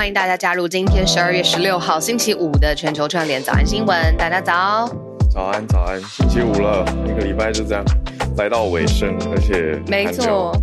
[0.00, 4.16] 欢迎大家加入今天十二月十六号星期五的全球串联早安新闻。
[4.16, 4.88] 大家早，
[5.30, 7.84] 早安早安，星期五了，一个礼拜就这样
[8.38, 10.56] 来到尾声，而且没错，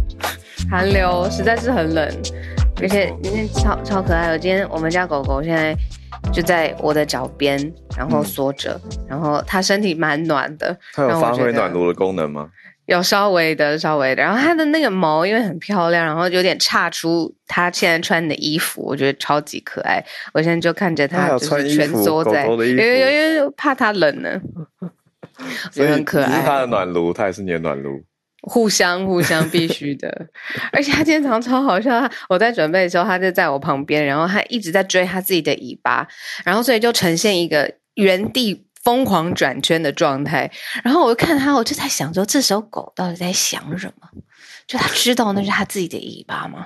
[0.71, 2.11] 寒流实在是很冷，
[2.81, 4.39] 而且今天超超可爱的。
[4.39, 5.77] 今天我们家狗狗现在
[6.33, 10.75] 就在我的脚边，然后缩着，嗯、然后它身体蛮暖的。
[10.95, 12.49] 它有发挥暖炉的功能吗？
[12.87, 20.01] 有稍微的，稍微的，然后它的那个毛因为很漂亮，然后有点岔出它现在穿的衣服，我觉得超级可爱。
[20.33, 24.41] 我现在就看着它，就是蜷缩在，因为因为怕它冷呢，
[25.69, 26.39] 所以很可爱。
[26.39, 28.01] 是它的暖炉，它也是你的暖炉，
[28.47, 30.27] 互相互相必须的。
[30.71, 36.07] 而且它今天早上超好笑，我在准备的时候，它就在我旁边，然后它一直在追它自己的尾巴，
[36.45, 38.63] 然后所以就呈现一个原地。
[38.87, 40.49] 疯狂转圈的状态，
[40.81, 44.07] 然后我就看他，我就在想说，这时候狗到底在想什么？
[44.65, 46.63] 就他知道那是他自己的尾巴吗？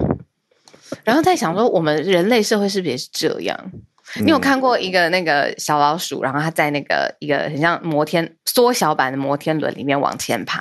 [1.04, 3.72] 然后在想说，我们人类社会是不是也是这样？
[4.20, 10.60] 你有看过一个那个小老鼠，然后它在那个一个很像摩天缩小版的摩天轮里面往前爬，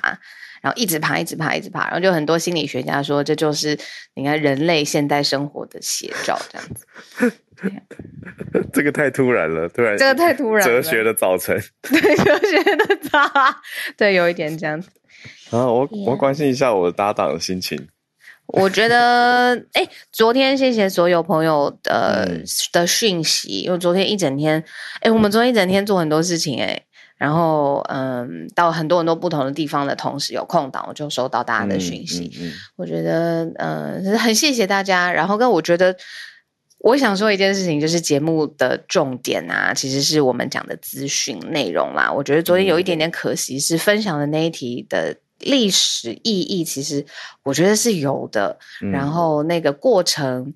[0.63, 3.77] 然后一直爬，一直爬，一直爬，然后就很多心理学家说，这就是
[4.15, 7.37] 你看人类现代生活的写照，这样子。
[8.73, 10.73] 这个太突然了，突然这个太突然了。
[10.73, 13.19] 哲学的早晨， 对哲学的早，
[13.95, 14.89] 对，有一点这样子。
[15.51, 17.87] 然后我我关心一下我的搭档的心情。
[18.47, 24.61] 我觉得，哎，昨天谢谢所有朋友的、嗯、的讯息，因为昨天一整天，
[24.99, 26.81] 哎，我们昨天一整天做很多事情，哎，
[27.17, 32.31] 然后嗯，到很多很多不同的地方的同时，有空档我就收到大家的讯息。
[32.41, 35.13] 嗯嗯嗯、我觉得，嗯，很谢谢大家。
[35.13, 35.95] 然后跟我觉得。
[36.83, 42.11] 我想说一件事情，就是节目的重点啊，其实是我们讲的资讯内容啦。
[42.11, 47.05] 我觉得昨天有一点点可惜，是分享的那一题的历史意义，其实
[47.43, 48.57] 我觉得是有的。
[48.81, 50.53] 嗯、然后那个过程，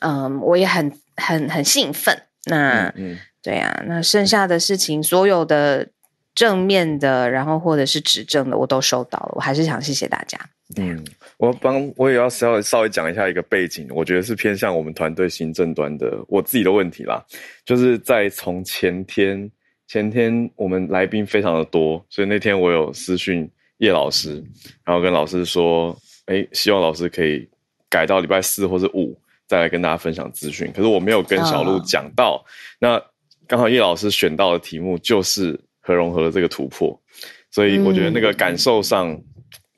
[0.00, 2.22] 嗯，我也很很很兴奋。
[2.44, 5.88] 那，嗯嗯、对啊，那剩下的事情，所有的
[6.34, 9.32] 正面的，然后或者是指正的，我都收到了。
[9.36, 10.38] 我还是想谢谢大家。
[10.76, 11.02] 嗯，
[11.42, 17.20] 我帮我也要稍微稍微讲一下一个背景，我觉得是偏向我们团队行政端的我自己的问题啦。
[17.64, 19.50] 就是在从前天
[19.88, 24.34] 前天我们来宾非常的多，所以那天我有私讯叶老师，
[24.84, 25.92] 然后跟老师说，
[26.26, 27.48] 哎，希望老师可以
[27.90, 30.70] 改到礼拜四或者五再来跟大家分享资讯。
[30.72, 32.40] 可是我没有跟小鹿讲到，
[32.78, 33.02] 那
[33.48, 36.96] 刚好叶老师选到的题目就是核融合的这个突破，
[37.50, 39.20] 所以我觉得那个感受上。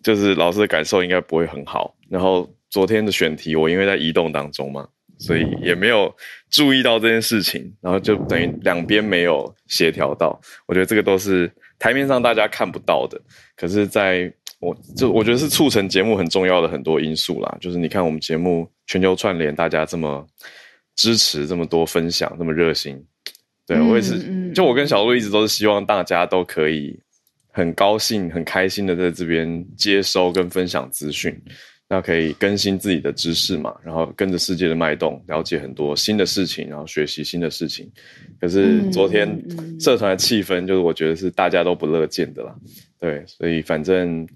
[0.05, 4.87] 就是老师的感受应该不会很好，然后昨天的选题我因为在移动当中嘛，
[5.19, 6.15] 所以也没有
[6.51, 10.39] 注意到这件事情，然后就等于两边没有协调到。
[10.67, 13.19] 我觉得这个都是台面上大家看不到的，
[13.57, 17.57] 可是在我就我觉得是促成节目很重要的很多因素啦。
[17.59, 20.27] 就是你看我们节目全球串联，大家这么
[20.95, 23.03] 支持，这么多分享，这么热心，
[23.67, 27.01] 对，我也是，就我跟小鹿一直都是希望大家都可以。
[27.57, 31.33] 很高兴、很开心的在这边接收跟分享资讯，
[31.89, 37.89] 那可以更新自己的知识嘛，然后跟着世界的脉动，了解很多新的事情，然后学习新的事情。
[38.41, 39.41] 可是昨天
[39.79, 42.53] 社团的气氛，就是我觉得是大家都不乐见的啦。
[42.99, 44.27] 对，所以反正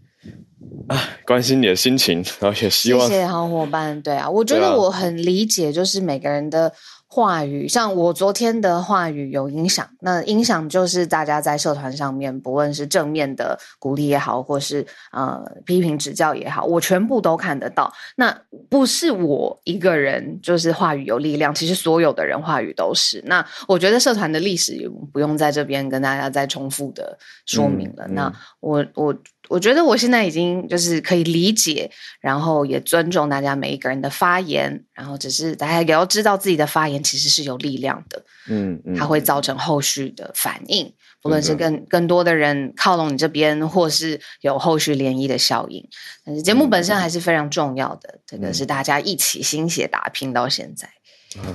[0.86, 0.96] 啊，
[1.26, 4.00] 关心你的心情，然后也希望谢谢好伙伴。
[4.00, 6.72] 对啊，我觉得我很理解，就是每个人的。
[7.10, 17.90] 话语像我昨天的话语有影响，那影响就是大家在社团上面，不论是正面的鼓励也好，或是呃批评指教也好，我全部都看得到。
[18.16, 18.38] 那
[18.68, 23.22] 不是我一个人，就是话语有力量，其实所有的人话语都是。
[23.26, 28.04] 那我觉得社团的历史也不用在这边跟大家再重复的说明了。
[28.06, 29.14] 嗯嗯、那我我。
[29.48, 31.90] 我觉得我现在已经就是可以理解，
[32.20, 40.92] 然后也尊重大家每一个人的发言，然后只是大家也要知道自己的发言其实是有力量的，嗯，嗯，它会造成后续的反应，
[41.22, 45.86] 不论是更更多的人靠拢你这边，或是有后续涟漪的效应。
[46.24, 50.88] 但是节目本身还是非常重要的，这个是大家一起心血打拼到现在。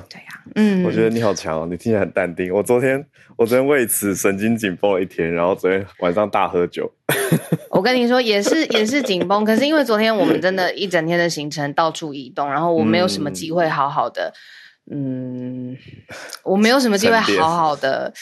[0.10, 2.54] 对呀、啊，嗯，我觉得你好强哦，你听起来很淡定。
[2.54, 3.04] 我昨天，
[3.36, 6.92] 我昨天为此神经紧绷了一天，然后昨天晚上大喝酒。
[7.72, 14.32] 我跟你说，也是 也是紧绷，可是因为昨天我们真的一整天的行程到处移动，然后我没有什么机会好好的，
[14.92, 15.78] 嗯，嗯，
[16.44, 18.14] 我没有什么机会好好的，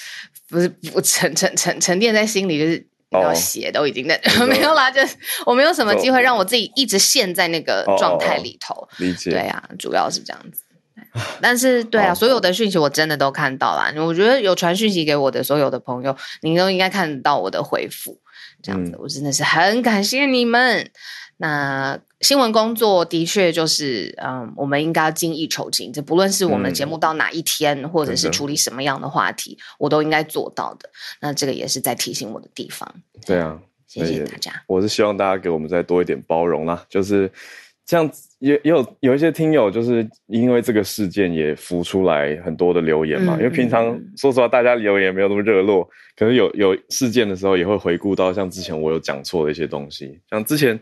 [0.50, 8.74] 不是不沉沉沉沉淀在心里，就是要血都已经在、哦、 没有啦，就是我没有什么机会让我自己一直陷在那个状态里头。
[8.74, 10.64] 哦哦哦理解，对呀、啊，主要是这样子。
[11.42, 13.94] 但是，对啊，所有的讯息我真的都看到了。
[14.06, 18.20] 我觉得有传讯息给我的所有的朋友，你都应该看到我的回复。
[18.62, 20.90] 这样子，我真的是很感谢你们。
[21.38, 25.92] 那新闻工作的确就是，嗯，我们应该要精益求精。
[25.92, 30.88] 这不论是我们节目到哪一天，或者是处理什么样的话题，我都应该做到的。
[31.20, 32.94] 那这个也是在提醒我的地方。
[33.26, 34.52] 对啊，谢谢大家。
[34.68, 37.32] 我是希望大家给我们再多一点包容啦，就是。
[37.92, 38.10] 这样
[38.40, 43.36] 也也有有一些听友，就是因为这个事件也浮出来很多的留言嘛。
[43.36, 45.84] 嗯、因为平常说实话，大家留言没有那么热络，
[46.16, 50.18] 可能有有事件的时候也会回顾到像之前我有讲错的一些东西。
[50.30, 50.80] 像之前，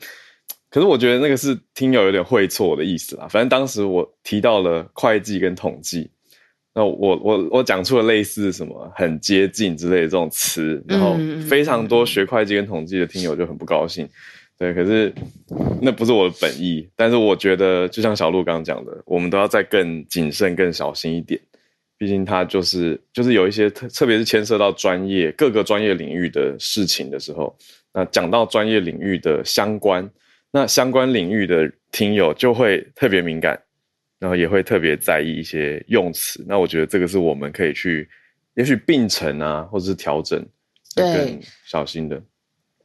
[0.70, 3.28] 可是我觉得那个是听友有点会错的意思啦。
[3.28, 6.12] 反正当时我提到了会计跟统计，
[6.76, 11.18] 那我我我讲出了类似什么很接近之类的这种词，然后
[11.50, 14.08] 非常多学会计跟统计的听友就很不高兴。
[14.60, 15.12] 对，可是
[15.82, 16.88] 那不是我的本意。
[16.96, 21.40] 但是我觉得，就像小鹿刚刚讲的，我们都要再更谨慎、更小心一点。
[21.98, 27.58] 毕竟它就是就是有一些特，特别是牵涉到专业各个专业领域的事情的时候，
[27.94, 30.10] 那讲到专业领域的相关，
[30.52, 33.58] 那相关领域的听友就会特别敏感，
[34.20, 36.44] 然后也会特别在意一些用词。
[36.48, 38.08] 那我觉得这个是我们可以去，
[38.56, 40.46] 也许并成啊，或者是调整，
[40.96, 42.22] 更小心的。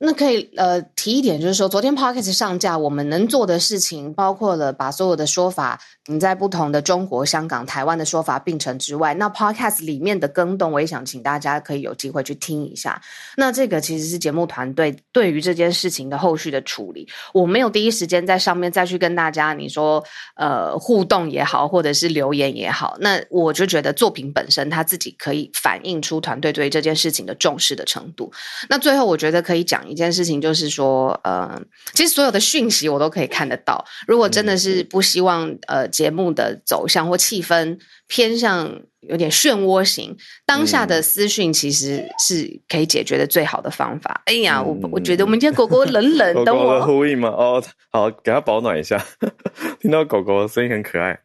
[0.04, 13.00] 那可以呃提一点，就是说昨天 Podcast 上架，我们能做的事情包括了把所有的说法，你在不同的中国、香港、台湾的说法并成之外，那 Podcast 里面的更动，我也想请大家可以有机会去听一下。
[13.38, 20.04] 那这个其实是节目团队对于这件事情的后续的处理，我没有第一时间在上面再去跟大家你说
[20.36, 28.30] 呃互动也好，或者是留言也好，那我就觉得作品本身它自己可以反映出团队对这件事情的重视的程度。
[28.68, 29.93] 那最后我觉得可以讲一。
[29.94, 31.62] 一件事情就是说，呃，
[31.92, 33.84] 其实所有的讯息我都可以看得到。
[34.08, 44.22] 如果真的是不希望呃节目的走向或气氛偏向有点漩涡型，当下的私讯其实是可以解决的最好的方法。
[44.26, 47.28] 哎呀，我我觉得我们今天狗狗冷冷等，我呼应吗？
[47.28, 47.62] 哦，
[47.92, 49.00] 好，给它保暖一下。
[49.80, 51.20] 听到狗狗的声音很可爱。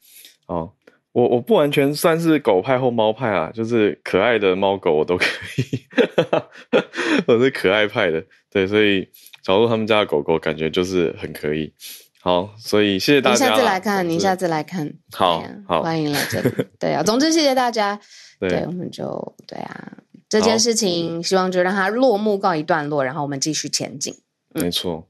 [0.45, 0.71] 哦，
[1.11, 5.25] 我我不完全算是狗派或猫派啊，就是可爱的猫狗我都可
[5.57, 5.63] 以。
[7.25, 8.23] 我是可爱派的。
[8.51, 9.07] 对，所以
[9.43, 11.73] 小鹿他们家的狗狗感觉就是很可以。
[12.21, 13.45] 好，所以谢谢大家。
[13.45, 14.93] 你下次来看，你下次来看。
[15.11, 16.49] 好，好，欢迎来这里。
[16.77, 17.99] 对啊，总之谢谢大家。
[18.39, 19.93] 对，对，我们就对啊，
[20.27, 24.13] 这件事情希望就让它落幕告一段落，然后我们继续前进。
[24.53, 25.07] 嗯、没错。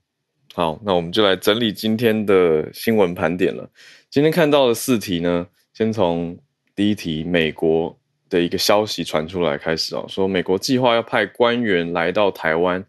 [0.54, 3.70] 好，那我们就来整理今天的新闻盘点了。
[4.10, 5.48] 今天看到的四题呢，
[5.80, 6.38] 先从
[6.76, 7.98] 第一题，美国。
[8.30, 12.86] 的一个消息传出来开始哦，说美国计划要派官员来到台湾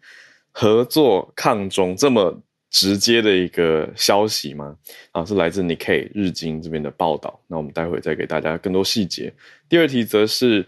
[0.53, 2.39] 合作抗中，这么
[2.69, 4.77] 直接的一个消息吗？
[5.13, 7.41] 啊，是来自 n i k e 日经这边的报道。
[7.47, 9.33] 那我们待会再给大家更多细节。
[9.67, 10.63] 第二题则是，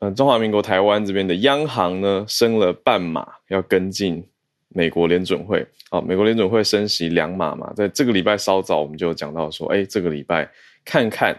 [0.00, 4.26] 呃，中华民国台湾这边的央行呢升了半码，要跟进
[4.70, 5.64] 美国联准会。
[5.90, 10.50] 啊，美国联准会升息两码嘛，在这个礼拜稍早我们就讲到说，哎，这个礼拜
[10.84, 11.38] 看看。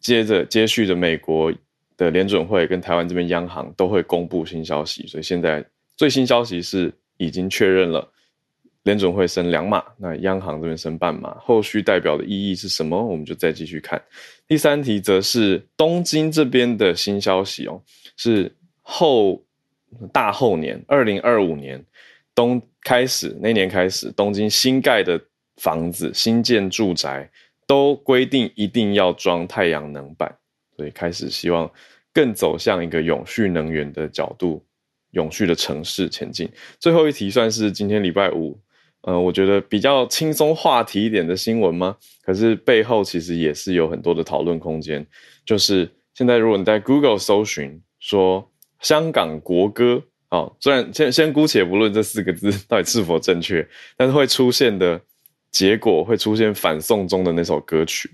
[0.00, 1.50] 接着接续的，美国
[1.96, 5.64] 的联准会跟台湾这边央行都会公布新消息，所以现在
[5.96, 8.06] 最新消息是已经确认了
[8.82, 13.02] 联准会升两码，那央行这边升半码，后续代表的意义是什么？
[13.02, 13.98] 我们就再继续看。
[14.46, 17.80] 第三题则是东京这边的新消息哦，
[18.18, 19.42] 是后
[20.12, 21.82] 大后年二零二五年
[22.34, 25.18] 东开始那年开始，东京新盖的
[25.56, 27.30] 房子新建住宅。
[27.66, 30.34] 都规定一定要装太阳能板，
[30.76, 31.70] 所以开始希望
[32.12, 34.64] 更走向一个永续能源的角度，
[35.12, 36.48] 永续的城市前进。
[36.78, 38.60] 最后一题算是今天礼拜五，
[39.02, 41.96] 呃，我觉得比较轻松话题一点的新闻吗？
[42.22, 45.06] 可是背后其实也是有很多的讨论空间。
[45.46, 53.66] 就是现在如果你在 Google 搜寻说香港国歌，好，虽然先先姑且不论这四个字到底是否正确，
[53.96, 55.00] 但是会出现的。
[55.54, 58.10] 结果会出现反送中的那首歌曲，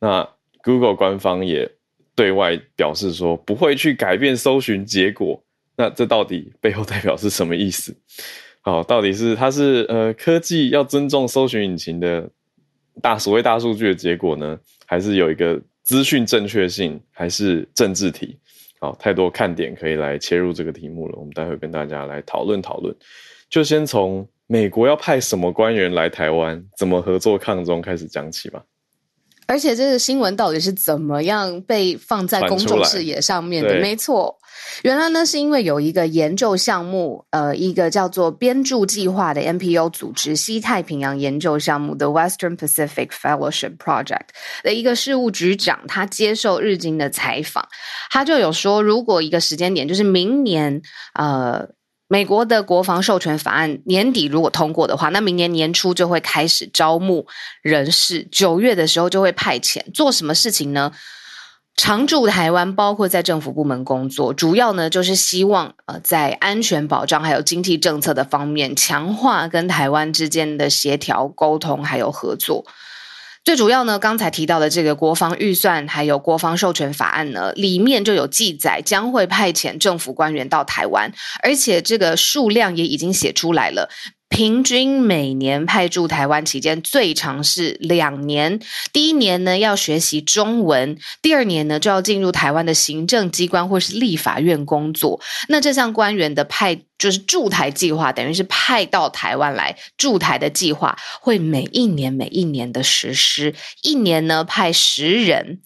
[0.00, 0.26] 那
[0.62, 1.70] Google 官方也
[2.14, 5.44] 对外表示说不会去改变搜寻结果。
[5.76, 7.94] 那这到底背后代表是什么意思？
[8.64, 12.26] 好，到底是它是呃科技要尊重搜寻引擎的
[13.02, 18.38] 大所谓大数据的结果呢，还是有一个资讯正确性还是政治题？
[18.80, 21.18] 好，太多看点可以来切入这个题目了。
[21.18, 22.96] 我们待会跟大家来讨论讨论。
[23.50, 28.62] 就先从美国要派什么官员来台湾，怎么合作抗中开始讲起吧。
[29.46, 33.80] 而且这个新闻到底是怎么样被放在公众视野上面的？
[33.80, 34.36] 没错，
[34.82, 44.28] 原来呢是因为有一个研究项目，呃，一个叫做编著计划的 NPO 组织——西太平洋研究项目的 Western Pacific Fellowship Project
[44.62, 47.66] 的一个事务局长，他接受日经的采访，
[48.10, 50.82] 他就有说，如果一个时间点就是明年，
[51.14, 51.70] 呃。
[52.12, 57.26] 美国的国防授权法案年底如果通过的话，那明年年初就会开始招募
[57.62, 59.80] 人士，九月的时候就会派遣。
[59.94, 60.92] 做什么事情呢？
[61.74, 72.66] 常驻台湾，包括在政府部门工作，主要呢就是希望呃在安全保障还有经济政策的方面，强化跟台湾之间的协调沟通还有合作。
[73.44, 83.90] 最主要呢，刚才提到的这个国防预算还有国防授权法案呢，里面就有记载将会派遣政府官员到台湾，而且这个数量也已经写出来了。
[84.32, 88.58] 平均每年派驻台湾期间最长是两年，
[88.90, 95.20] 第一年呢要学习中文，第二年呢就要进入台湾的行政机关或是立法院工作。
[95.48, 105.60] 那这项官员的派就是驻台计划，等于是派到台湾来驻台的计划，会每一年每一年的实施，一年呢派十人。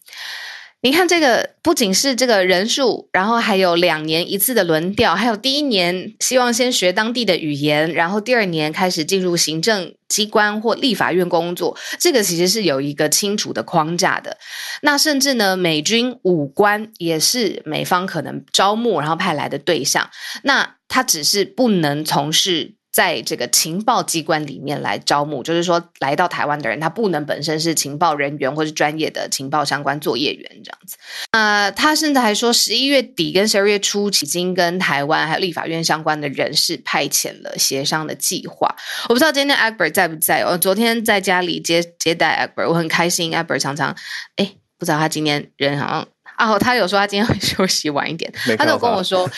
[0.87, 11.76] 你看这个不仅是这个人数，然后还有两年一次的轮调，还有第一年希望先学当地的语言，然后第二年开始进入行政机关或立法院工作。
[11.99, 14.38] 这个其实是有一个清楚的框架的。
[14.83, 20.09] 那甚至呢，美军武官也是美方可能招募然后派来的对象。
[20.45, 22.75] 那他只是不能从事。
[22.97, 30.97] 在这个情报机关里面来招募，就是说来到台湾的人，他不能本身是情报人员或是专业的情报相关作业员这样子。
[31.33, 38.75] 呃，他甚至还说，十一月底跟十二月初，已经跟台湾还有立法院相关的人士派遣了协商的计划。
[39.11, 40.41] 我不知道今天 Egbert 在不在？
[40.47, 43.31] 我昨天在家里接接待 Egbert，我很开心。
[43.31, 43.95] Egbert 常常，
[44.37, 46.09] 哎，不知道他今天人好像。
[46.37, 49.28] 啊，他有说他今天会休息晚一点，他就跟我说，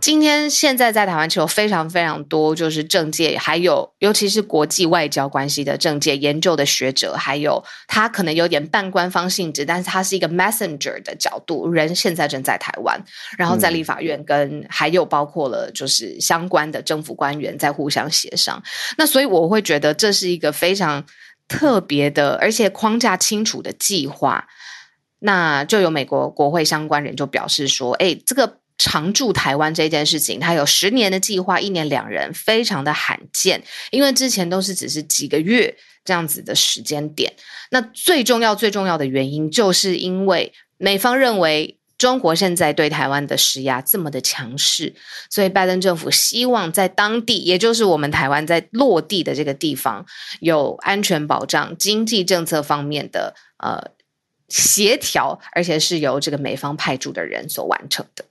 [0.00, 13.00] 今天现在在台湾其实有非常非常多，就是政界，还有尤其是国际外交关系的政界研究的学者，还有他可能有点半官方性质，但是他是一个 messenger 的角度，人现在正在台湾，
[13.38, 18.60] 然后在立法院跟还有包括了就是相关的政府官员在互相协商，
[18.98, 21.04] 那所以我会觉得这是一个非常
[21.46, 24.48] 特别的，而且框架清楚的计划。
[25.20, 37.34] 那就有美国国会相关人就表示说，哎，这个常驻台湾这件事情，它有十年的计划，一年两人，非常的罕见，因为之前都是只是几个月这样子的时间点。
[37.70, 44.94] 那最重要最重要的原因，就是因为美方认为中国现在对台湾的施压这么的强势，
[45.28, 50.06] 所以拜登政府希望在当地，也就是我们台湾在落地的这个地方，
[50.40, 53.90] 有安全保障、经济政策方面的呃。
[54.50, 58.24] 协调，而且是由这个美方派驻的人所完成的。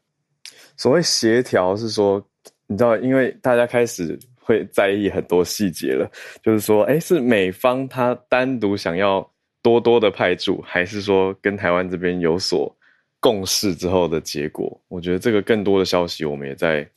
[0.77, 2.23] 所谓协调是说，
[2.67, 6.09] 你知道，因为大家开始会在意很多细节了，
[6.43, 9.27] 就是说，诶，是美方他单独想要
[9.61, 12.73] 多多的派驻，还是说跟台湾这边有所
[13.19, 14.79] 共识之后的结果？
[14.87, 16.87] 我觉得这个更多的消息，我们也在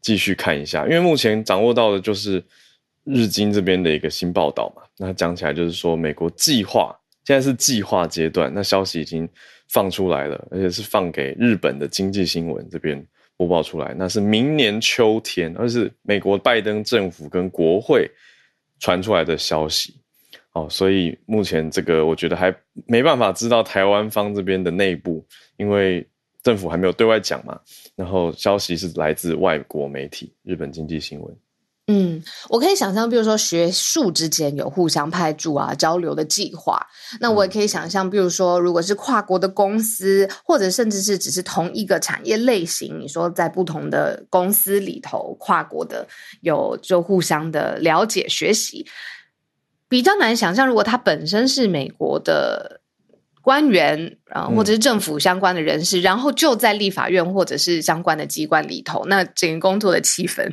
[0.00, 0.84] 继续看一下。
[0.84, 2.42] 因为目前掌握到的就是
[3.04, 6.94] 日经这边的一个新报道嘛，那讲起来就是说，美国计划。
[7.30, 9.28] 现在是计划阶段，那消息已经
[9.68, 13.00] 放出来了，而且是放给日本的经济新闻这边
[13.36, 13.94] 播报出来。
[13.96, 18.10] 那是明年秋天，而是美国拜登政府跟国会
[18.80, 19.94] 传出来的消息。
[20.54, 22.52] 哦，所以目前这个我觉得还
[22.88, 25.24] 没办法知道台湾方这边的内部，
[25.56, 26.04] 因为
[26.42, 27.56] 政府还没有对外讲嘛。
[27.94, 31.32] 然后消息是来自外国媒体，日本经济新闻。
[31.92, 36.86] 嗯，我可以想象，比如说学术之间有互相派驻啊、交流的计划。
[37.18, 46.06] 那我也可以想象，比如说，如果是跨国的公司，或者甚至是只是同一个产业类型，你说在不同的公司里头，跨国的
[46.42, 48.86] 有就互相的了解学习，
[49.88, 50.64] 比较难想象。
[50.64, 52.80] 如果他本身是美国的
[53.42, 60.52] 官员啊，或者是政府相关的人士，嗯、然后就在立法院或者是相关的机关里头，那整个工作的气氛。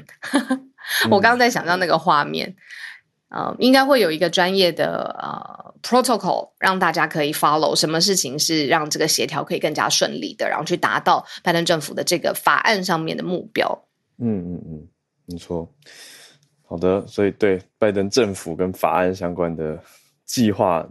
[1.12, 2.56] 我刚刚在想到那个画面，
[3.30, 13.88] 嗯、呃，应该会有一个专业的呃 protocol，让大家可以 follow，什么事情是让这个协调可以更加顺利的，然后去达到拜登政府的这个法案上面的目标。
[14.20, 14.88] 嗯嗯嗯，
[15.26, 15.72] 没错。
[16.70, 19.82] 好的，所以对拜登政府跟法案相关的
[20.26, 20.86] 计划，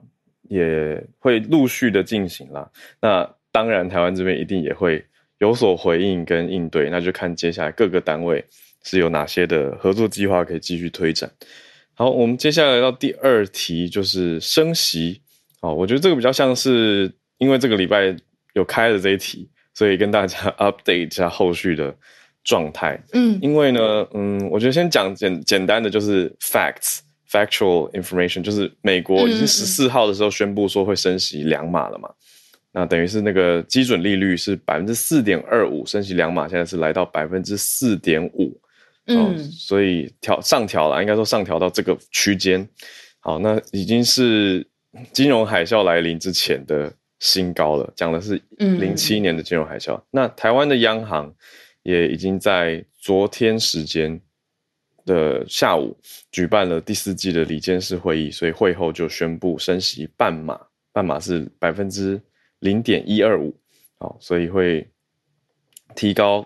[0.49, 2.71] 也会陆续的进行啦。
[3.01, 5.05] 那当然，台湾这边一定也会
[5.39, 8.43] 有所回应跟应对，那就看接下来各个单位
[8.87, 11.29] 是有哪些的合作计划可以继续推展。
[11.93, 15.21] 好，我们接下来到第二题，就是升息。
[15.61, 18.15] 哦，我觉得这个比较像是因为这个礼拜
[18.53, 21.93] 有开了这一题，所以跟大家 update 一下后续的
[22.45, 23.03] 状态。
[23.13, 32.09] 嗯，因为呢，嗯，我觉得先讲简简单的，就是 facts，factual information，就是美国已经十四号的时候宣布说会升息两码了嘛。
[32.09, 32.15] 嗯、
[32.73, 38.57] 那等于是那个基准利率是百分之四点二五，升息两码，现在是来到百分之四点五。
[39.07, 42.69] 嗯，所以调上调了，应该说上调到这个区间。
[43.21, 44.67] 好，那已经是
[45.13, 47.93] 金融海啸来临之前的新高了。
[47.95, 49.97] 讲的是零七年的金融海啸。
[49.97, 51.33] 嗯、那台湾的央行
[51.83, 54.21] 也已经在昨天时间
[55.05, 55.97] 的下午
[56.33, 60.61] 举办了第四季的理监事会议，所以会后就宣布升息半码，
[60.93, 62.21] 半码是百分之
[62.59, 63.57] 零点一二五。
[63.99, 64.89] 好，所以会
[65.95, 66.45] 提高。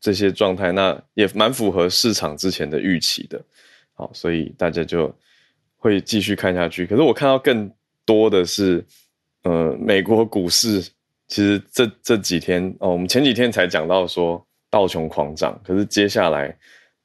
[0.00, 3.42] 这些状态，那也蛮符合市场之前的预期的，
[3.94, 5.12] 好，所以大家就
[5.76, 6.86] 会继续看下去。
[6.86, 7.70] 可是我看到更
[8.04, 8.84] 多的是，
[9.42, 10.80] 呃，美国股市
[11.26, 16.56] 其实这这几天哦，我们前几天才讲到说道琼狂涨，可是接下来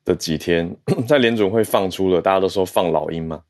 [0.06, 0.76] 的几天，
[1.08, 3.42] 在联准会放出了大家都说放老鹰嘛，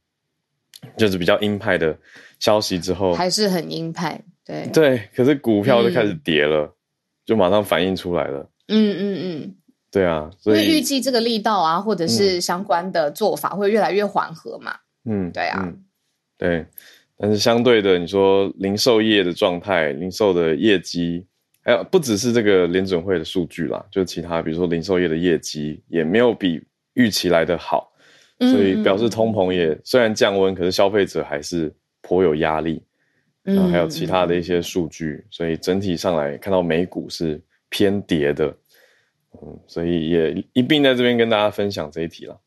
[0.97, 1.97] 就是比较鹰派的
[2.39, 6.73] 消息之后，还是很鹰派，对对，可是股票就开始跌了，嗯、
[7.25, 8.49] 就马上反映出来了。
[8.67, 9.55] 嗯嗯嗯，
[9.91, 14.75] 对啊，所以预计这个力道啊，或者是相关的做法会越来越缓和嘛。
[15.05, 15.83] 嗯，对啊、嗯，
[16.37, 16.65] 对。
[17.17, 21.25] 但是相对的，你说零售业的状态、零售的业绩，
[21.61, 26.61] 还有不只是这个联准会的数据啦，就其他，比如说零售业的业绩也没有比
[26.93, 27.91] 预期来的好，
[28.39, 32.81] 所以表示通膨也虽然降温，可是消费者还是颇有压力。
[33.43, 37.41] 然后还有其他的一些数据，所以整体上来看到美股是。
[37.73, 38.55] 偏跌的，
[39.33, 42.39] 嗯，所以也一并在这边跟大家分享这一题了。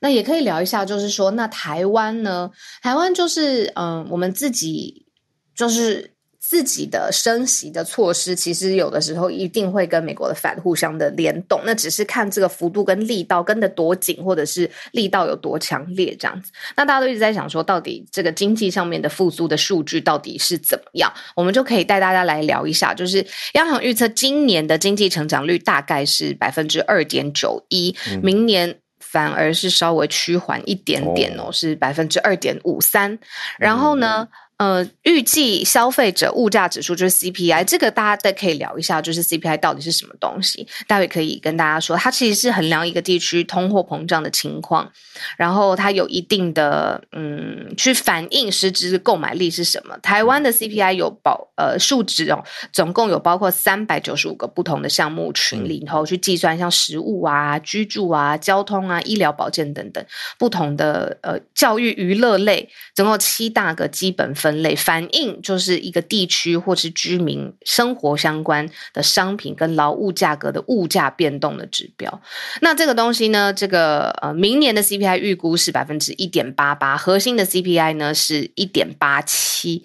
[0.00, 2.50] 那也可以聊一下，就是说，那台湾呢？
[2.82, 5.06] 台湾就是，嗯，我们自己
[5.54, 6.13] 就是。
[6.46, 16.52] 自己的升息的措施，其实有的时候一定会跟美国的 Fed 互相的联动，那只是看这个幅度跟力道跟得多紧，或者是力道有多强烈这样子。
[16.76, 21.10] 那大家都一直在想说，到底这个经济上面的复苏的数据到底是怎么样？
[21.34, 33.18] 我们就可以带大家来聊一下，就是央行预测今年的经济成长率大概是百分之二点九一，明年反而是稍微趋缓一点点哦，是百分之二点五三，
[33.58, 34.28] 然后呢？
[34.56, 40.64] 呃，预计消费者物价指数就是 CPI，这个大家都可以聊一下，就是 CPI 到底是什么东西？
[40.86, 44.88] 待会可以跟大家说，它其实是衡量一个地区通货膨胀的情况，
[45.36, 49.98] 然后它有一定的嗯，去反映实质购买力是什么。
[49.98, 60.04] 台湾的 CPI 有包呃数值哦，总共有包括三百九十五个不同的项目群里头去计算，像食物啊、居住啊、交通啊、医疗保健等等
[60.38, 64.32] 不同的呃教育娱乐类，总共七大个基本。
[64.44, 72.20] 分类反映就是一个地区或是居民生活相关的商品跟劳务价格的物价变动的指标。
[72.60, 79.82] 那这个东西呢，这个呃，明年的 CPI 预估是百分之一点八八，核心的 CPI 呢是一点八七，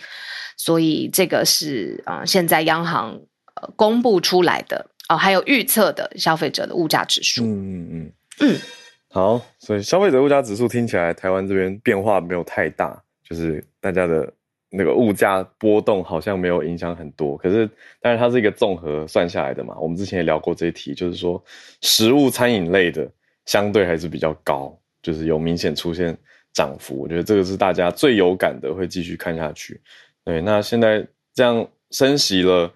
[0.58, 3.22] 所以这个是啊、呃，现在央行
[3.56, 7.46] 呃公布出来的哦、呃，还有预测的消费者的物价指数。
[7.46, 8.60] 嗯嗯嗯嗯，
[9.08, 14.34] 好，所以消费者物价指数听起来台湾这边变化没有太大，就是大家的。
[14.72, 17.68] 那个物价波动好像没有影响很多，可是，
[18.00, 19.76] 但是它是一个综合算下来的嘛。
[19.80, 21.44] 我们之前也聊过这一题，就是说，
[21.82, 23.10] 食物餐饮类的
[23.46, 26.16] 相对还是比较高，就是有明显出现
[26.54, 27.00] 涨幅。
[27.00, 29.82] 我觉得这个是大家最有感的，会继续看下去。
[30.24, 31.04] 对，那现在
[31.34, 32.72] 这样升息了，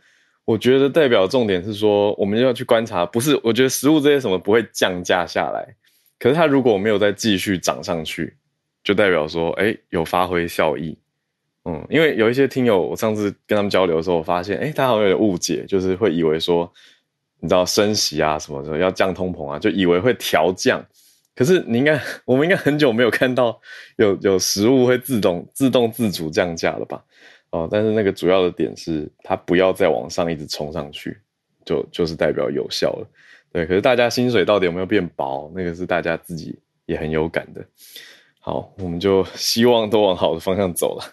[0.45, 3.39] 我觉得代表重点是说，我们要去观察，不是？
[3.43, 5.75] 我觉得食物这些什么不会降价下来，
[6.17, 8.36] 可是它如果没有再继续涨上去，
[8.84, 10.97] 就代表说，哎，有发挥效益。
[11.65, 16.69] 嗯，因为有一些听友，我上次跟他们交流的时候，我发现，哎，他好像有点误解，就是会以为说，
[17.39, 20.86] 你知道升息啊，什么时候要降通膨啊，就以为会调降。
[21.36, 23.60] 可是你应该，我们应该很久没有看到
[23.95, 27.04] 有有食物会自动自动自主降价了吧？
[27.49, 31.17] 哦，但是那个主要的点是，它不要再往上一直冲上去，
[31.63, 33.08] 就就是代表有效了。
[33.52, 35.52] 对，可是大家薪水到底有没有变薄？
[35.56, 37.63] 那个是大家自己也很有感的。
[38.39, 41.06] 好，我们就希望都往好的方向走了。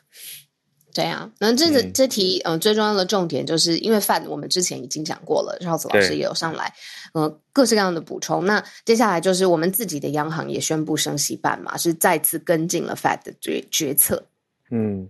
[1.01, 6.71] 对啊，那这个、嗯、这题，嗯、呃，最重要的重点就是因为 FED 我们之前已经讲过了，赵子老师也有上来，
[7.15, 8.45] 嗯、呃，各式各样的补充。
[8.45, 14.23] 那接下来就是我们自己的央行也宣布升息半嘛，是再次跟进了 FED 的决决策。
[14.71, 15.09] 嗯，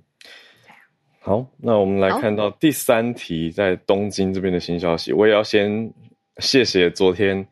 [1.19, 5.93] 好，那我们来看到第三题，在东京这边的新消息，我也要先
[6.39, 7.45] 谢谢昨天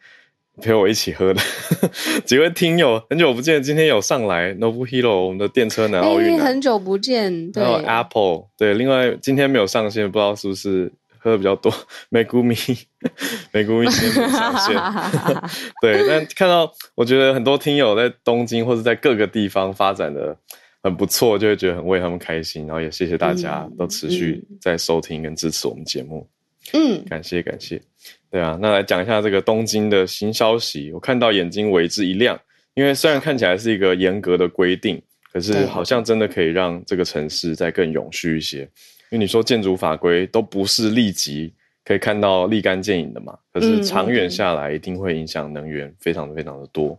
[0.61, 1.40] 陪我一起喝的。
[2.25, 11.73] 几位听友，很久不见，今天有上来 Nobuhiro，我们的电车男奥运男，很久不见，对，还有 Apple，对，另外今天没有上线，不知道是不是喝的比较多，
[12.11, 14.77] Megumi，Megumi 今天没有上线，
[15.81, 20.37] 对，但看到我觉得很多听友在东京或者在各个地方发展的。
[20.81, 26.25] 很不错，就会觉得很为他们开心，然后也谢谢大家都持续在收听跟支持我们节目，
[26.73, 27.83] 嗯，感谢感谢，
[28.31, 32.38] 对啊，那来讲一下这个东京的新消息，我看到眼睛为之一亮，
[32.75, 35.01] 因为虽然看起来是一个严格的规定，
[35.33, 38.61] 可是好像真的可以让这个城市再更永续一些，
[39.11, 46.90] 因为你说建筑法规都不是立即可以看到立竿见影的嘛，可是长远下来一定会影响能源非常非常的多，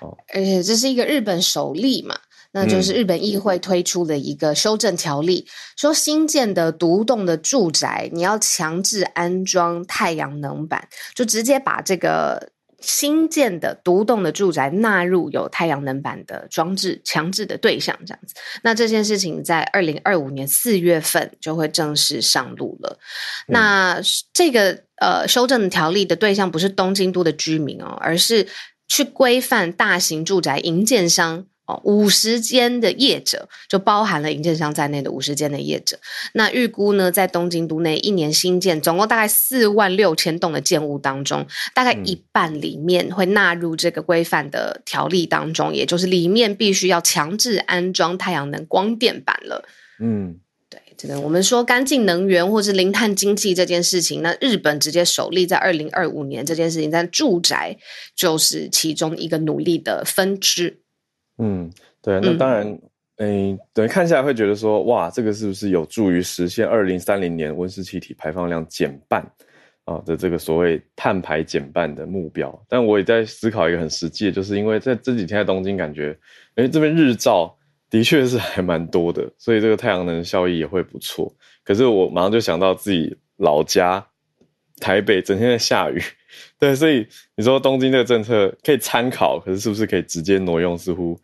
[0.00, 2.18] 哦，而且这是一个日本首例嘛。
[2.52, 18.34] 那就是日本议会推出的一个修正条例，嗯、说新建的独栋的住宅，你要强制安装太阳能板，就直接把这个新建的独栋的住宅纳入有太阳能板的装置强制的对象，这样子。
[18.64, 22.98] 那这件事情在二零二五年四月份就会正式上路了。
[23.46, 24.00] 嗯、那
[24.32, 28.48] 这个呃修正的条例的对象不是东京都的居民哦，而是
[28.88, 31.46] 去规范大型住宅营建商。
[31.84, 35.98] 五十间的业者，就包含了营建商在内的五十间的业者。
[36.32, 49.64] 那预估呢，在东京都内一年新建总共大概四万六千栋的建物当中，大概一半里面会纳入这个规范的条例当中，也就是里面必须要强制安装太阳能光电板了。
[50.00, 50.36] 嗯，
[50.68, 57.76] 对，这个我们说干净能源或是零碳经济这件事情，那日本直接首例在二零二五年这件事情，在住宅
[58.16, 60.80] 就是其中一个努力的分支。
[61.40, 61.70] 嗯，
[62.02, 62.78] 对，那当然，
[63.16, 69.20] 嗯，等于看下来会觉得说，哇，这个是不是有助于实现二零三零年温室气体排放量减半
[69.84, 72.62] 啊的这个所谓碳排减半的目标？
[72.68, 76.16] 但我也在思考一个很实际的，就是因为在这几天在东京，感觉，
[76.56, 77.56] 哎，这边日照
[77.88, 81.34] 的确是还蛮多的，所以这个太阳能效益也会不错。
[81.64, 84.06] 可是我马上就想到自己老家
[84.78, 86.00] 台北，整天在下雨。
[86.58, 91.18] 对，所以你说东京这个政策可以参考，可是是不是可以直接挪用，似乎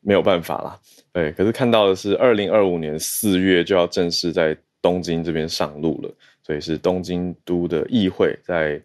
[0.00, 0.78] 没有办法啦。
[1.12, 8.80] 对，可是看到的是，二零二五年四月就要正式在东京这边上路了，所以是东京都的议会在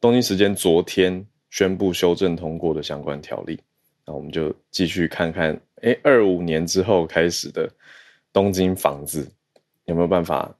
[0.00, 3.58] 东京时间昨天宣布修正通过的相关条例。
[4.06, 7.68] 那我们就继续看看，哎，二五年之后开始的
[8.32, 9.26] 东京房子
[9.86, 10.54] 有没有办法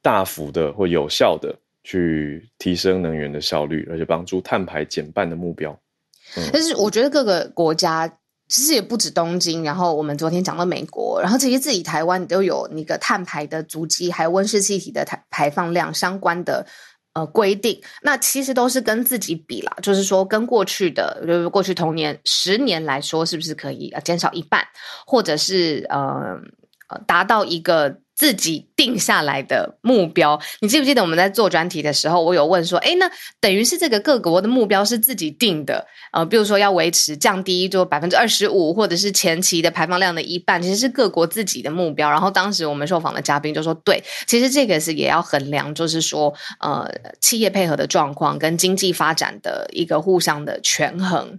[0.00, 1.54] 大幅的或有效的。
[1.86, 5.78] 去提升能源的效率，而且帮助碳排减半的目标。
[6.52, 8.08] 但是我觉得各个国家
[8.48, 16.66] 其实也不止东京，然后我们昨天讲到美国，然后其实自己台湾都有那个碳排的足迹，还有温室气体的排排放量相关的
[17.14, 17.80] 呃规定。
[18.02, 24.64] 那其实都是跟自己比啦，就是说跟过去的，就是过去同年十年来说，是不是可以减少一半，
[25.06, 26.36] 或者是呃
[26.88, 28.00] 呃达到一个。
[28.16, 33.08] 自己定下来的目标，你记不记得我们在做专题的时候，我有问说，诶，那
[33.40, 42.10] 等于是这个各国的目标是自己定的，呃，比如说要维持降低就百分之二十五，或者是前期的排放量的一半，其实是各国自己的目标。
[42.10, 51.38] 然后当时我们受访的嘉宾就说，对，其实这个是也要衡量，就是说，呃，企业配合的状况跟经济发展的一个互相的权衡。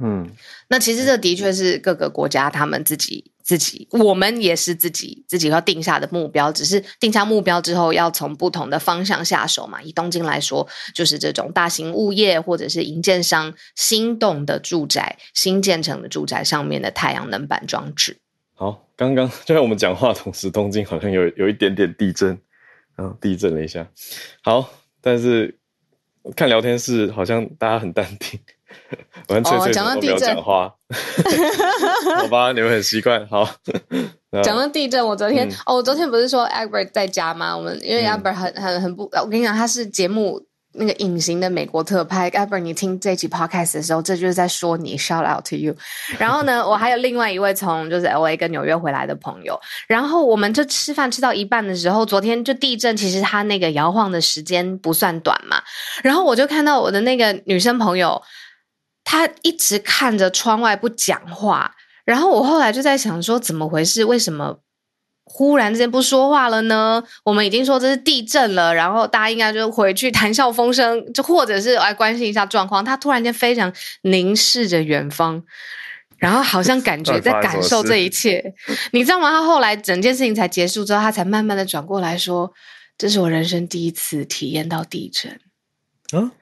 [0.00, 0.30] 嗯，
[0.68, 3.32] 那其实这的确是各个国家他们自己。
[3.48, 9.80] 自己，我们也是自己自己要定下的目标，只是定下目标之后，要从不同的方向下手嘛。
[9.80, 18.18] 以东京来说，就是这种大型物业或者是营建商新栋的住宅、新建成的住宅上面的太阳能板装置。
[18.52, 22.38] 好，刚刚就在我们讲话同时，东京好像有有一点点地震，
[22.96, 23.88] 然后地震了一下。
[24.42, 25.56] 好，但是
[26.36, 28.38] 看聊天室好像大家很淡定。
[29.28, 30.76] 完全讲到地震， 好
[32.30, 33.26] 吧，你们很习惯。
[33.28, 33.48] 好，
[34.42, 37.56] 讲到地震，我昨天、嗯、哦，我昨天不是说 Albert 在家吗？
[37.56, 40.40] 我们因为 Albert 很很很不，我跟你讲，他是节目
[40.72, 42.30] 那个隐形的美国特派。
[42.30, 45.76] Albert，你听这期 Podcast 的时候，这就是在说你，Shout out to you。
[46.18, 55.60] 然后呢，我还有另外一位从就是 LA 跟纽约回来的朋友，然后我们就吃饭吃到一半的时候，昨天就地震，其实他那个摇晃的时间不算短嘛。
[56.02, 58.22] 然后我就看到我的那个女生朋友。
[59.10, 64.04] 他一直看着窗外不讲话，然后我后来就在想说，怎么回事？
[64.04, 64.58] 为什么
[65.24, 67.02] 忽然之间不说话了呢？
[67.24, 72.84] 我们已经说这是地震了，然后大家应该就回去谈笑风生，就或者是来关心一下状况。
[72.84, 75.42] 他突然间非常凝视着远方，
[76.18, 78.52] 然后好像感觉在感受这一切，
[78.92, 79.30] 你知道吗？
[79.30, 82.52] 他后来整件事情才结束之后，他才慢慢的转过来说
[82.98, 85.40] ：“这是我人生第一次体验到地震。”
[86.12, 86.32] 啊，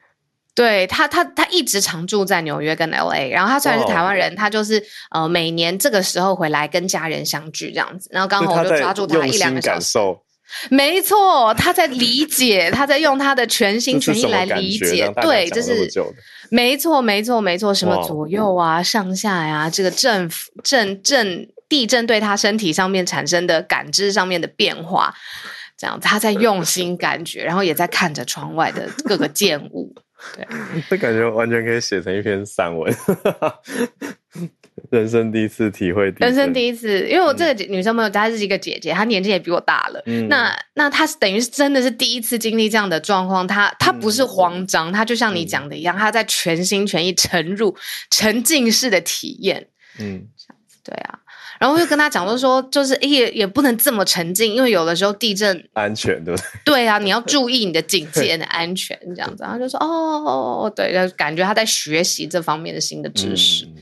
[0.57, 9.99] 对他，他他一直常住在纽约跟 LA，然后他虽然是台湾人，他就是呃每年这个时候回来跟家人相聚这样子，然后刚好我就抓住他一两个小时。
[10.71, 15.13] 没错，他在理解，他在用他的全心 全意来理解。
[15.21, 15.91] 对，这是
[16.51, 17.75] 没错，没错，没错。
[17.75, 20.31] 什么左右啊、上下呀、啊，这个震
[20.65, 25.13] 震震地震对他身体上面产生的感知上面的变化，
[25.77, 29.93] 这样，他在用心感觉，然后也在看着窗外的各个建物。
[30.35, 30.47] 对，
[30.89, 32.93] 这感觉完全可以写成一篇散文。
[34.91, 40.03] 人生第一次体会，人生第一次，因为我这个女生朋友她是一个姐姐，她年纪也比我大了。
[40.05, 47.75] 嗯、那那她是等于是真的是第一次经历这样的状况，她她不是慌张，她就像你讲的一样，她在全心全意沉入
[48.11, 49.67] 沉浸式的体验。
[49.99, 51.19] 嗯，这样子对啊。
[51.59, 56.47] 然后我就跟他讲，就说就是也也不能这么沉浸，因为有的时候地震安全对不对？
[56.65, 59.43] 对啊，你要注意你的警戒的安全这样子。
[59.43, 63.65] 然后就说哦，对，就感觉他在学习这方面的新的知识。
[63.67, 63.75] 嗯、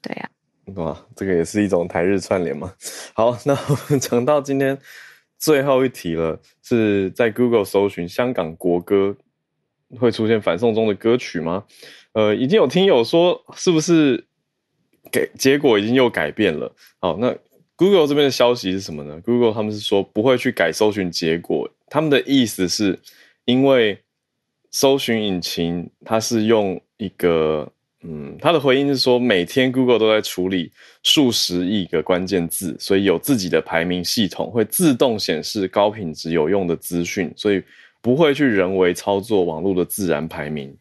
[0.00, 0.38] 对呀、啊。
[0.76, 2.72] 哇，这个也是一种台日串联嘛。
[3.12, 4.78] 好，那我们讲到今天
[5.38, 9.16] 最后一题了，是在 Google 搜寻香港国歌
[9.98, 11.64] 会出现反送中的歌曲吗？
[12.12, 14.26] 呃，已经有听友说，是不是
[15.10, 16.70] 给结果已经又改变了？
[16.98, 17.36] 好，那
[17.76, 22.98] Google 这边的消息是什么呢？Google 他们是说不会去改搜寻结果，他们的意思是
[23.44, 23.98] 因为
[24.70, 27.70] 搜寻引擎它是用一个。
[28.02, 37.62] 嗯，他的回应是说，每天 Google 都在处理数十亿个关键字，所以有自己的排名系统，会自动显示高品质有用的资讯，所以
[38.00, 40.74] 不会去人为操作网络的自然排名。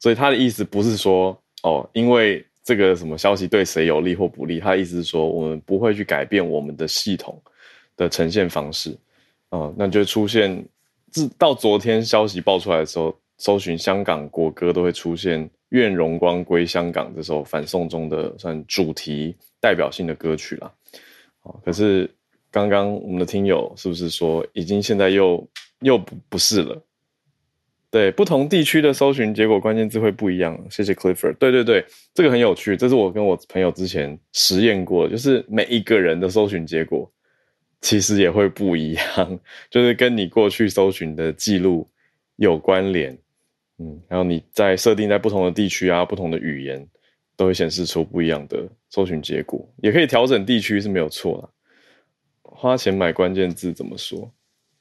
[0.00, 7.40] 所以他的意思不是说，哦，因为这个什么消息对谁有利或不利，他的意思是说，我们不会去改变我们的系统
[7.96, 8.90] 的呈现方式。
[9.50, 10.64] 哦、嗯，那就出现
[11.12, 15.48] 自到昨天消息爆出来的时候，搜寻香港国歌都会出现。
[15.70, 20.72] 愿荣光归香港这首反送中的算主题代表性的歌曲啦。
[21.64, 22.08] 可是
[22.48, 25.44] 刚刚我们的听友是不是说已经现在又
[25.80, 26.80] 又不不是了？
[27.94, 30.60] 对，不同地区的搜寻结果关键字会不一样。
[30.68, 31.34] 谢谢 Clifford。
[31.34, 37.08] 对对对，这个很有趣，这是我跟我朋友之前实验过，就是每一个人的搜寻结果
[37.80, 41.88] 其实也会不一样，就是跟你过去搜寻的记录
[42.34, 43.16] 有关联。
[43.78, 46.84] 嗯，然后你在设定在不同的地区啊，不同的语言，
[47.36, 51.48] 都会显示出不一样的搜寻结果，也可以调整地区是没有错啦。
[52.42, 54.28] 花钱买关键字怎么说？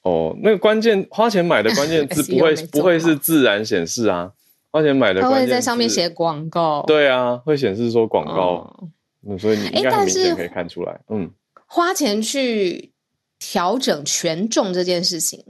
[0.03, 4.31] 哦，那个关键花钱买的关键字 不会不会是自然显示啊，
[4.71, 6.83] 花钱买的它会在上面写广告。
[6.85, 8.89] 对啊，会显示说广告，
[9.27, 10.99] 嗯，所以你应该很明显可以看出来。
[11.09, 11.31] 嗯，
[11.65, 12.91] 花钱去
[13.39, 15.43] 调整权重这件事情。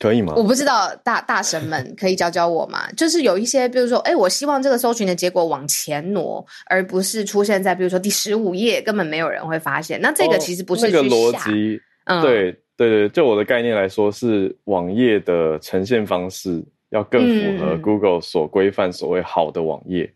[0.00, 0.32] 可以吗？
[0.36, 2.88] 我不知道，大大神们可以教教我吗？
[2.92, 10.00] 就是有一些，比如说，哎，我希望这个搜寻的结果往前挪，而不是出现在比如说第十五页，根本没有人会发现。
[10.00, 11.80] 那这个其实不是、哦、那个逻辑。
[12.04, 20.10] 嗯，对对对，就我的概念来说，是网页的呈现方式要更符合 Google 所规范所谓好的网页。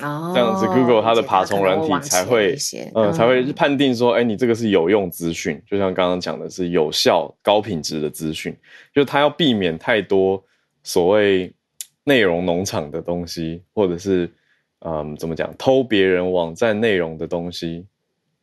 [0.00, 2.56] 哦，这样子，Google 它的爬虫软体才会，
[2.94, 8.56] 嗯，才会判定说，哎，你这个是有用资讯，就像刚刚讲的是有效、高品质的资讯，
[8.94, 10.40] 就它要避免太多
[10.84, 11.52] 所谓
[12.04, 14.30] 内容农场的东西，或者是，
[14.86, 17.84] 嗯，怎么讲，偷别人网站内容的东西，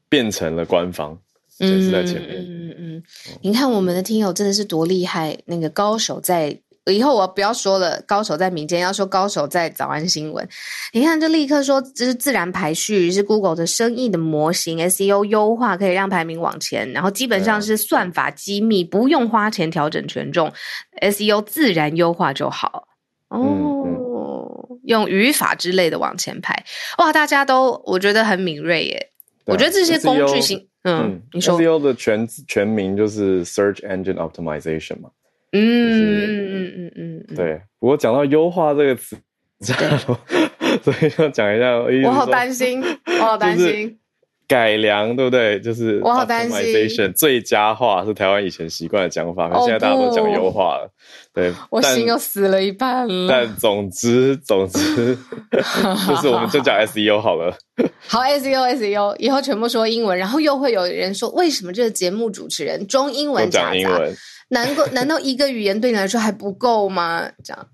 [0.09, 1.17] 变成了官方，
[1.57, 2.41] 显示在前面。
[2.41, 3.03] 嗯嗯嗯，嗯，
[3.41, 6.59] 你看我们的听友真的是多厉害，那个高手在。
[6.91, 10.47] 以后我不要说了，高手在民间，要说高手在早安新闻。
[10.93, 20.53] 你看，就立刻说这是自然排序，是 Google 的生意的模型，SEO 优化可以让排名往前，然后基本上是算法机密，不用花钱调整权重
[21.01, 22.87] ，SEO 自然优化就好。
[23.29, 26.63] 哦，嗯嗯、用语法之类的往前排，
[26.99, 29.09] 哇，大家都我觉得很敏锐耶。
[29.45, 35.09] 我觉得这些工具型，嗯，嗯，你说 SEO 的全全名就是 Search Engine Optimization 嘛。
[35.51, 37.61] 嗯嗯嗯嗯嗯，对。
[37.79, 39.15] 不过讲到优化这个词，
[39.59, 41.77] 所以要讲一下。
[42.07, 42.83] 我好担心，
[43.21, 43.97] 我好担心。
[44.47, 45.59] 改良，对不对？
[45.59, 47.13] 就是我好担心。
[47.15, 50.89] 最佳化是台湾以前习惯的讲法，可现在大家都讲优化了。
[51.33, 53.27] 对，我心又死了一半了。
[53.29, 55.15] 但总之，总之，
[56.07, 57.55] 就是我们就讲 SEO 好了。
[58.07, 64.15] 好，SEO SEO，以后全部说英文，然后又会有人说，为什么这个节目主持人中英文讲英文？
[64.49, 64.85] 难过？
[64.89, 67.27] 难道一个语言对你来说还不够吗？
[67.43, 67.67] 这样，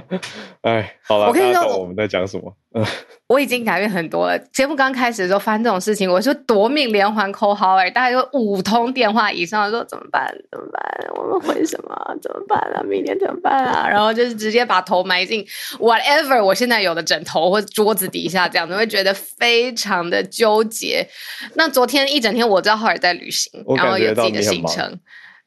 [0.62, 2.54] 哎，好了，我跟你说，我们在讲什么？
[2.74, 2.84] 嗯，
[3.26, 4.38] 我已经改变很多了。
[4.52, 10.26] 节目刚开始的时候发生这种事情，我说夺命连环 call 好哎，大概有五通电话以上，说怎么办？
[10.50, 10.82] 怎么办？
[11.16, 12.16] 我们回什么？
[12.22, 12.82] 怎么办啊？
[12.82, 13.88] 明天怎么办啊？
[13.88, 15.44] 然后就是直接把头埋进
[15.78, 21.06] whatever 我现在有的枕头或桌子底下，这样子会觉得非常的纠结。
[21.54, 24.98] 那昨天一整天，我知道浩尔在旅行，然后有自己的行程。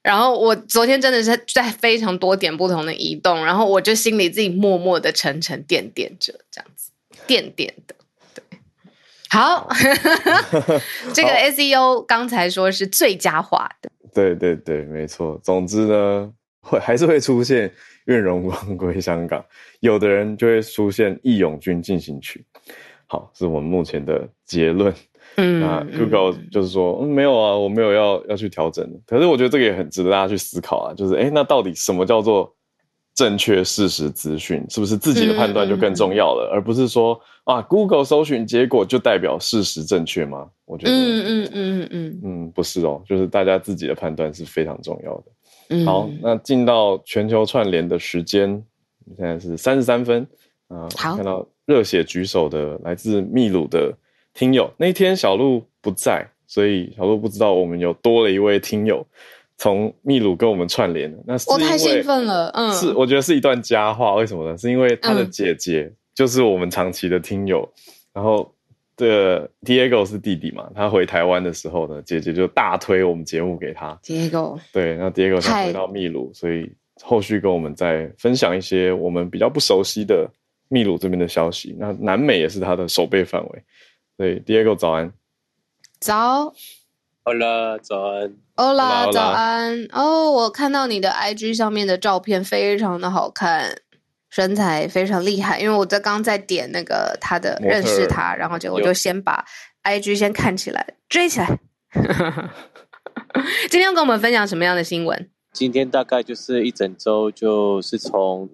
[0.06, 6.92] 然后我昨天真的是在非常多点不同的移动，然后我就心里自己默默的沉沉甸甸着，这样子
[7.26, 7.96] 甸甸的。
[8.36, 8.44] 对，
[9.32, 9.68] 好，
[11.12, 15.42] 这个 SEO 刚才说是最佳化的，对对对，没错。
[15.44, 17.74] 总之呢，会还是会出现
[18.06, 19.44] 愿荣光归香港，
[19.80, 22.46] 有的人就会出现义勇军进行曲。
[23.08, 24.94] 好，是我们目前的结论。
[25.38, 29.00] 嗯，那 Google 就是说，嗯，没有啊，我没有要要去调整的。
[29.06, 32.54] 可是我觉得这个也很值得大家去思考啊，就是，诶，那到底什么叫做
[33.14, 34.66] 正确事实资讯？
[34.70, 40.48] 是不是自己的判断就更重要了，嗯、而不是说啊，Google 搜寻结果就代表事实正确吗？
[40.66, 45.24] 我觉得，嗯嗯嗯嗯嗯，不是哦，就是大家自己的判断是非常重要的。
[45.70, 48.64] 嗯，好，那进到全球串联的时间，
[49.18, 50.26] 现在是三十三分
[50.70, 53.94] 啊，好，看到热血举手的来自秘鲁的。
[54.36, 59.04] 听友那一天小鹿不在，所以小鹿不知道我们有多了一位听友
[59.58, 61.18] 从秘鲁跟我们串联了。
[61.26, 64.14] 那是我太兴奋了，嗯，是我觉得是一段佳话。
[64.16, 64.58] 为什么呢？
[64.58, 68.54] 是因为他的姐姐就是我们长期的听友，嗯、然后
[68.98, 73.98] 这 Diego 是弟弟嘛，他回台湾的时候呢，姐姐就大推我们节目给他。
[74.04, 76.70] Diego 对，那 Diego 才回到秘鲁，所以
[77.02, 80.30] 后续跟我们再分享一些我们比较不熟悉的
[80.68, 81.74] 秘鲁这边的消息。
[81.80, 83.64] 那南美也是他的守备范围。
[84.18, 85.12] 对，Diego 早安，
[86.00, 86.54] 早
[87.26, 89.88] ，Hola 早安，Hola 早安。
[89.92, 93.82] 哦，oh, 我看到你的 IG 上面的照片非常的好看，
[94.30, 95.60] 身材非常厉害。
[95.60, 99.44] 因为我在刚在点那个他的认识他，然后结果我就先把
[99.84, 101.60] IG 先看起来，追起来。
[103.70, 105.30] 今天要跟我们分享什么样的新闻？
[105.52, 108.50] 今天大概就是一整周，就是从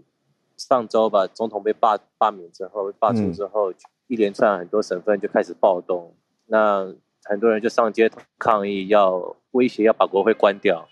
[0.57, 3.71] 上周吧，总统被罢罢免之后，罢黜之后。
[3.71, 3.75] 嗯
[4.11, 6.13] 一连串很多省份就开始暴动，
[6.45, 6.93] 那
[7.23, 10.85] 很多人就上街抗议，要威胁要把国会关掉，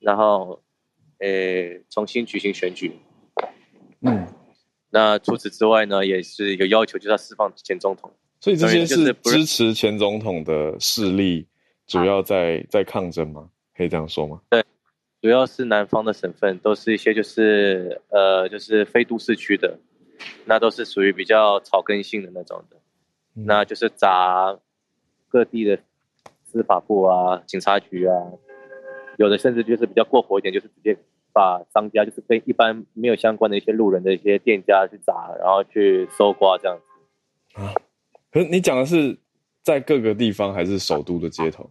[0.00, 0.62] 然后，
[1.18, 2.98] 诶，重新举行选举。
[4.00, 4.26] 嗯，
[4.88, 8.10] 那除此之外呢，也是有要求，就是要释放前总统。
[8.40, 11.46] 所以这些是支持前总统的势力，
[11.86, 13.50] 主要在在抗争吗？
[13.76, 14.40] 可以这样说吗？
[14.48, 14.64] 对，
[15.20, 19.78] 主要是南方的省份，都是一些就是呃，就是非都市区的。
[20.48, 22.76] 那都是属于比较草根性的那种的，
[23.34, 24.56] 那就是砸
[25.28, 25.76] 各地的
[26.44, 28.14] 司法部啊、警察局啊，
[29.18, 30.96] 有的甚至就是比较过火一点，就是直接
[31.32, 37.60] 把商家，就是跟一般没有相关的一些路人的一些店家去砸，然后去搜刮这样子。
[37.60, 37.74] 啊，
[38.30, 39.18] 可是你讲的是
[39.62, 41.68] 在各个地方还是首都的街头？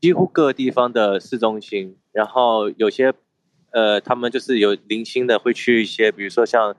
[0.00, 3.12] 几乎各个地方的市中心，然后有些
[3.72, 6.74] 呃，他们就是有零星的会去一些，比如说像。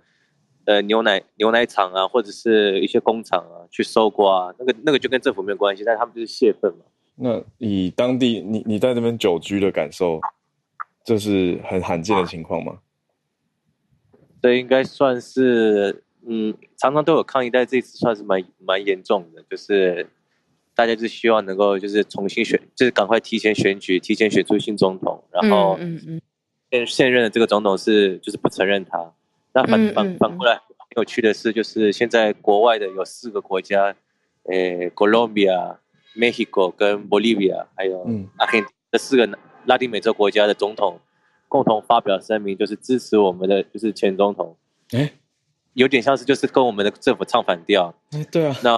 [0.66, 6.86] 呃，牛奶牛奶厂啊，或者是一些工厂啊，去搜刮啊，那个那个就跟政府没有关系，但他们就是泄愤嘛。
[7.16, 10.22] 那以当地你你在这边久居的感受，
[11.04, 12.80] 这是很罕见的情况吗？
[14.42, 20.08] 这应该算是，嗯，常常都有抗议，但这次算是蛮蛮严重的，就是
[20.74, 26.22] 大家就希望能够就是重新选，就是赶快提前选举，提前选出新总统，然后嗯嗯，
[26.72, 29.14] 现现任的这个总统是就是不承认他。
[29.54, 33.96] 那反反反过来，很有趣的是，就是现在国外的有四个国家，
[34.50, 35.78] 诶，Colombia、
[36.16, 38.02] Mexico 跟 Bolivia，还有
[38.38, 41.00] 阿根廷这四个拉丁美洲国家的总统
[41.48, 44.58] 共同发表声明，就是支持我们的就是前总统。
[44.92, 45.14] 诶，
[45.74, 47.94] 有点像是就是跟我们的政府唱反调。
[48.14, 48.56] 诶，对啊。
[48.64, 48.76] 那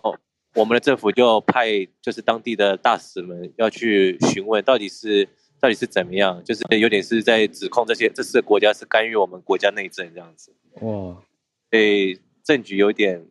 [0.56, 5.30] 我们的政府就派就是当地的大使们要去询问，到底是。
[5.66, 6.44] 到底是怎么样？
[6.44, 10.54] 就是有点是在指控这些这四个国家是干预我们国家内政这样子。
[10.82, 11.18] 哇，
[11.72, 13.26] 所以政局有点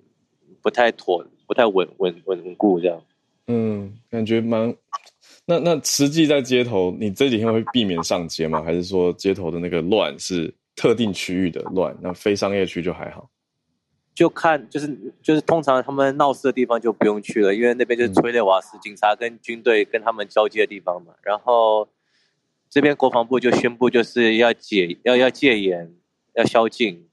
[0.60, 3.00] 不太妥，不太稳稳稳固这样。
[3.46, 4.74] 嗯，感觉蛮……
[5.46, 8.60] 那那实际在街头，你这几天会避免上街吗？
[8.60, 11.96] 还是说街头的那个乱是特定区域的乱？
[12.00, 13.30] 那非商业区就还好？
[14.12, 21.14] 就看就是就是通常他们闹事的地方就不用去了，因为那边就是催泪瓦斯，嗯、警察跟军队跟他们交接的地方嘛。
[21.22, 21.88] 然后。
[22.74, 25.94] 这边国防部就宣布，就是要解要要戒严，
[26.34, 27.06] 要宵禁，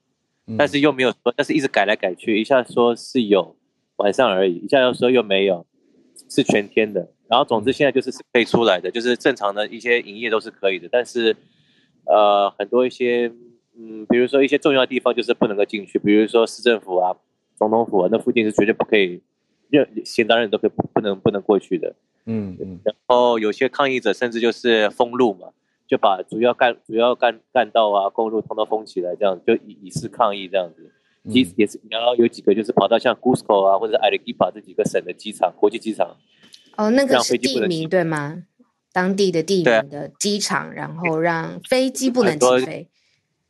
[0.58, 3.56] 但是又没有说，但是一直改来改去，一下说是有
[3.98, 5.68] 晚上而已，一下又说又没有，
[6.28, 7.12] 是全天的。
[7.30, 11.36] 然后总之现在就是可以出来的，就是正常的一些营业都是可以的，但是
[12.06, 13.32] 呃很多一些
[13.78, 17.16] 嗯，比如说一些重要的地方就是不能够进去，比如说市政府啊、
[17.56, 19.22] 总统府啊，那附近是绝对不可以，
[19.72, 21.96] 任闲杂人都可以不不能不能过去的。
[22.26, 22.80] 嗯嗯。
[22.84, 25.48] 然后有些抗议者甚至就是封路嘛，
[25.88, 30.92] 就把主要干主要干干道啊、公路通通封起来，这样就以以示抗议这样子。
[31.30, 36.18] 机也是，然后有几个就是跑到像 Cusco 啊或者 Arequipa 这几个省的机场、国际机场。
[36.78, 38.44] 哦，那个是地名对吗？
[38.92, 42.88] 当地的地名的机场，啊、然后让飞机不能起飞。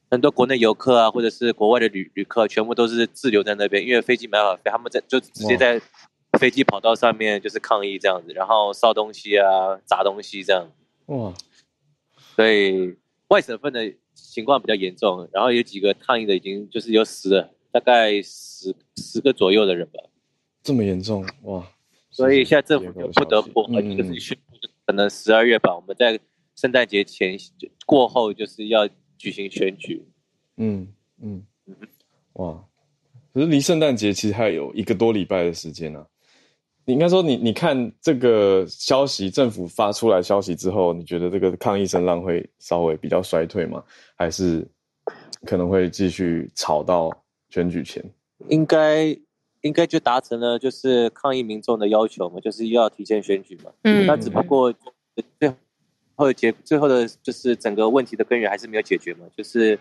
[0.10, 5.82] 很多国内游客啊，或者是国外的旅旅客，全部都是滞留在那边，因为飞机没办法飞，他们在就直接在
[6.42, 10.68] 飞机跑道上面就是抗议这样子，然后烧东西啊、砸东西这样。
[11.06, 11.32] 哇！
[12.36, 20.00] 所以外省份的情况比较严重，然后有几个抗议的已经就是有死了，大概十十个左右的人吧。
[20.64, 21.64] 这么严重哇！
[22.10, 24.56] 所以现在政府就不得不，就是宣布，
[24.88, 26.20] 可能十二月吧，我们在
[26.56, 27.38] 圣诞节前
[27.86, 30.04] 过后就是要举行选举。
[30.58, 31.76] 嗯嗯嗯，
[32.34, 32.66] 哇！
[33.32, 36.08] 可是离圣诞节其实还有一个多礼拜的时间呢、啊。
[36.86, 43.84] 你应该说你，你你看这个消息，政府发出来消息之后，你觉得这个抗议声浪会稍微比较衰退吗？
[44.16, 44.68] 还是
[45.46, 47.12] 可能会继续吵到
[47.50, 48.04] 选举前？
[48.48, 49.18] 应该。
[49.62, 53.72] 应该就达成了，就是抗议民众的要求嘛，就是要提前选举嘛。
[53.84, 54.74] 嗯，那只不过
[55.40, 55.54] 最
[56.16, 59.78] 后结最后的，就是整个问题的根源还是没有解决嘛，就是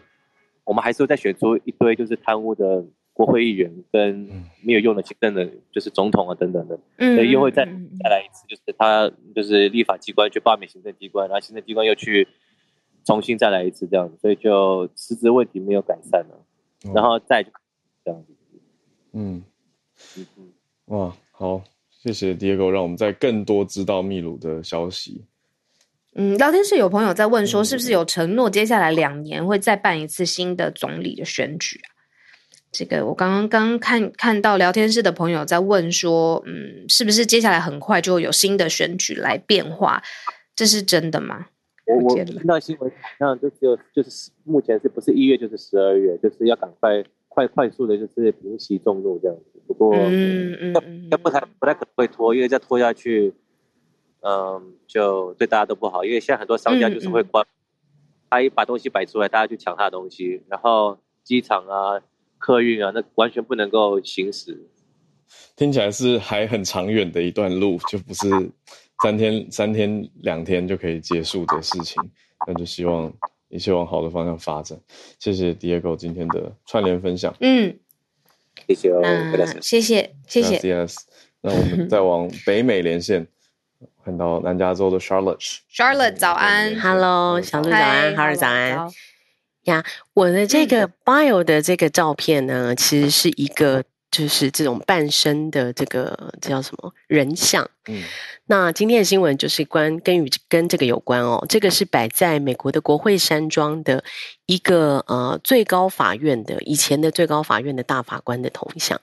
[0.64, 4.28] 我们还是会再选出一堆就是贪污的国会议员跟
[4.62, 6.78] 没有用的行政的，就是总统啊等等的。
[6.96, 12.26] 嗯，所以又会再再来一次，就是他就是立法机关去罢免行政机关，然后行政机关又去
[13.04, 16.46] 重新再来一次这样子，所以就辞职问题没有改善了，
[16.94, 17.50] 然后再就
[18.04, 18.32] 这样子。
[19.12, 19.42] 嗯。
[20.16, 20.52] 嗯嗯，
[20.86, 25.22] 哇，好，谢谢 Diego，让我们再更多知道秘鲁的消息。
[26.14, 31.99] 嗯，聊天室有朋友在问说，是不是有承诺接下来两年会再办一次新的总理的选举啊？
[32.72, 40.02] 这个我刚刚刚看看到聊天室的朋友在问说，嗯，是不是接下来很快就会有新的选举来变化？
[40.54, 41.46] 这是真的吗？
[41.86, 47.04] 我我听到新闻好像就只有就是目前是不是一月就是十二月，就是要赶快。
[47.32, 49.60] 快快速的，就是平息众怒这样子。
[49.64, 50.72] 不过，嗯嗯，
[51.22, 53.32] 不太不太可能会拖，因为再拖下去，
[54.22, 56.04] 嗯，就对大家都不好。
[56.04, 57.46] 因为现在很多商家就是会关，
[58.28, 62.02] 他一把东西摆出来，大家去抢他的东西，然后机场啊、
[62.40, 64.58] 客运啊，那完全不能够行驶。
[65.54, 68.28] 听起来是还很长远的一段路，就不是
[69.00, 72.02] 三天、三天、两天就可以结束的事情。
[72.48, 73.12] 那就希望。
[73.52, 74.78] 一切往好的方向发展。
[75.18, 77.34] 谢谢 Diego 今天的串联分享。
[77.40, 77.76] 嗯，
[78.68, 79.02] 谢谢哦，
[79.60, 80.58] 谢谢谢谢。
[80.58, 80.94] Yes，
[81.40, 83.26] 那我们再往北美连线，
[84.04, 85.58] 看到南加州的 Charlotte。
[85.68, 88.88] Charlotte 早安，Hello，小鹿早安，哈尔早安。
[89.64, 89.84] 呀，
[90.14, 93.84] 我的这个 bio 的这个照片呢，其实是一个。
[94.10, 97.70] 就是这种半身的这个这叫什么人像？
[97.86, 98.02] 嗯，
[98.46, 101.46] 那今天的新闻就是关跟与跟这个有关哦。
[101.48, 104.02] 这个是摆在美国的国会山庄的
[104.46, 109.00] 一个呃最高法院的以前的最高法院的大法官的铜像。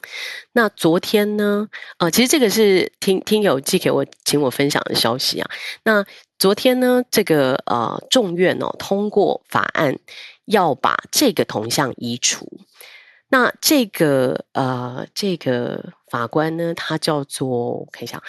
[0.52, 5.50] 那昨天呢，呃，其实这个是听听友寄给我请我分享的消息啊。
[5.86, 6.06] 那
[6.38, 9.98] 昨天呢，这个呃众院哦通过法案，
[10.48, 12.60] 要把这个铜像移除。
[13.30, 18.22] 那这个呃，这个法官呢，他叫做我看一下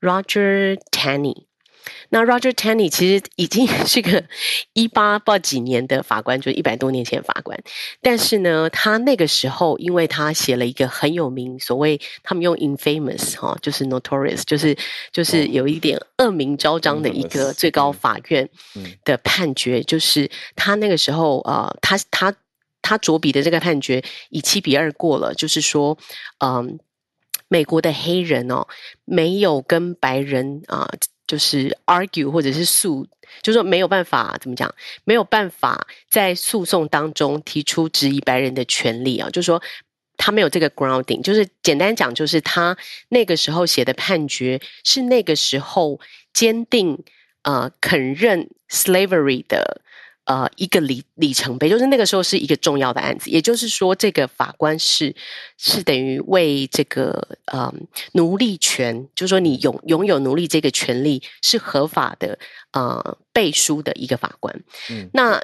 [0.00, 1.47] ，Roger Tanny。
[2.10, 4.24] 那 Roger Taney 其实已经 是个
[4.72, 7.58] 一八八几年的法官，就是一百多年前法官。
[8.00, 14.76] 但是呢，他那个时候，因为他写了一个很有名，所谓他们用 infamous 哈，就是 notorious，就是
[15.12, 18.48] 就是有一点恶名昭彰的一个最高法院
[19.04, 22.34] 的判决，就是他那个时候呃，他他。
[22.80, 25.98] 他着笔的这个判决以七比二过了，就是说，
[26.38, 26.78] 嗯，
[27.48, 28.66] 美国的黑人哦，
[29.04, 30.88] 没有跟白人啊，
[31.28, 33.06] 就是 argue 或者是诉，
[33.42, 34.74] 就是说没有办法怎么讲，
[35.04, 39.62] 没有办法在诉讼当中提出质疑白人的权利啊，就是说
[40.16, 42.76] 他没有这个 grounding，就是简单讲，就是他
[43.10, 46.00] 那个时候写的判决是那个时候
[46.32, 47.04] 坚定
[47.42, 49.82] 呃肯认 slavery 的。
[50.28, 53.30] 呃，一个里里程碑，就是那个时候是一个重要的案子。
[53.30, 55.16] 也就是说，这个法官是
[55.56, 57.72] 是等于为这个呃
[58.12, 62.38] 奴隶权，就是说你拥拥有奴隶这个权利是合法的
[62.72, 64.54] 呃背书的一个法官。
[64.90, 65.42] 嗯，那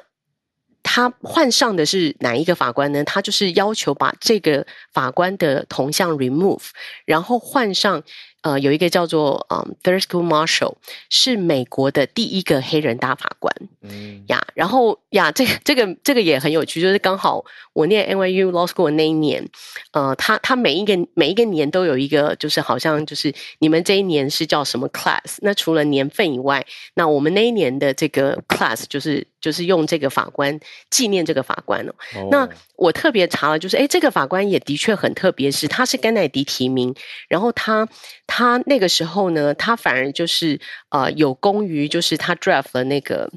[0.83, 3.03] 他换上的是哪一个法官呢？
[3.03, 6.67] 他就是要求把这个法官的铜像 remove，
[7.05, 8.03] 然后换上
[8.45, 10.75] 呃，有一个叫做嗯 Thurgood Marshall，
[11.09, 13.51] 是美国的第一个黑人大法官。
[13.81, 17.43] 嗯呀，然后呀，这个这个这个也很有趣，就是刚好
[17.73, 19.49] 我念 NYU Law School 那一年，
[19.93, 25.37] 呃，他他每一个每一个年都有一个，就是好像就是你们这一年是叫什么 class？
[25.41, 30.59] 那除了年份以外，那我们那一年的这个 class 就是就是用这个法官
[30.91, 31.93] 纪念这个法官哦。
[32.15, 36.93] 哦那我特别查了，就是哎，这个法官也的确很特别，是他是甘乃迪提名，
[37.29, 37.87] 然后他
[38.25, 40.59] 他他那个时候呢，他反而就是
[40.89, 43.31] 呃有功于就是他 draft 了那个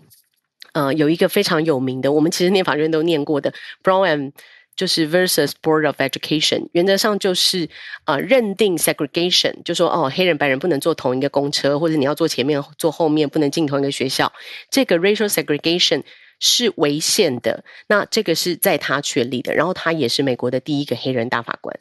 [0.73, 4.33] 呃有一个非常有名的，我们其实念法院都念过的 Brown and
[4.75, 7.69] 就是 versus Board of Education，原则上就是
[8.07, 14.33] 呃认定 segregation，就说哦黑人白人不能坐同一个公车，或者你要坐前面坐后面不能进同一个学校，
[14.69, 16.03] 这个 racial segregation。
[16.41, 21.77] 是违宪的，那这个是在他确立的，然后他也是美国的第一个黑人大法官，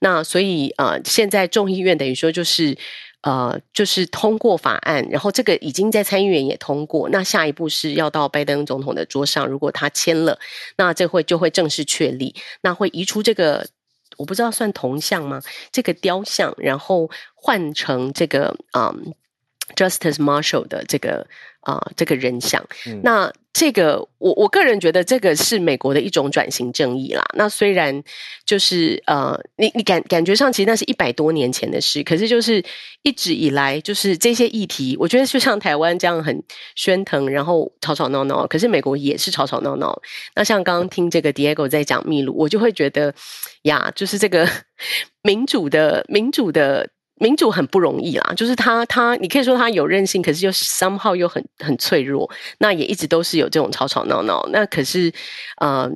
[0.00, 2.76] 那所以呃，现在众议院等于说就是
[3.22, 10.38] 呃，就是通过法案，然后这个已经在参议院也通过，那下一步是要到拜登总统的桌上，如果他签了，
[10.76, 13.68] 那这会就会正式确立，那会移出这个
[14.16, 15.40] 我不知道算铜像吗？
[15.70, 19.14] 这个雕像，然后换成这个嗯。
[19.76, 21.26] Justice Marshall 的这个
[21.60, 27.24] 啊、呃，这个人像，嗯、那这个我我个人觉得这个是美国的一种转型正义啦。
[27.34, 28.02] 那虽然
[28.46, 32.64] 就是呃，你你感感觉上其实那是一百多年前的事，可是就是
[33.02, 36.42] 一直以来就是这些议题，我觉得就像台湾这样很
[36.76, 40.00] 喧腾，然后吵吵闹闹，可是美国也是吵吵闹闹。
[40.34, 43.12] 那像刚刚听这个 Diego 在讲秘鲁，我就会觉得
[43.62, 44.48] 呀，就是这个
[45.22, 46.88] 民主的民主的。
[47.20, 52.28] 民主很不容易啦，就是他他，你可以说他有韧性，可是又 somehow 又很很脆弱。
[52.58, 54.48] 那也一直都是有这种吵吵闹闹。
[54.50, 55.12] 那可是，
[55.60, 55.86] 呃，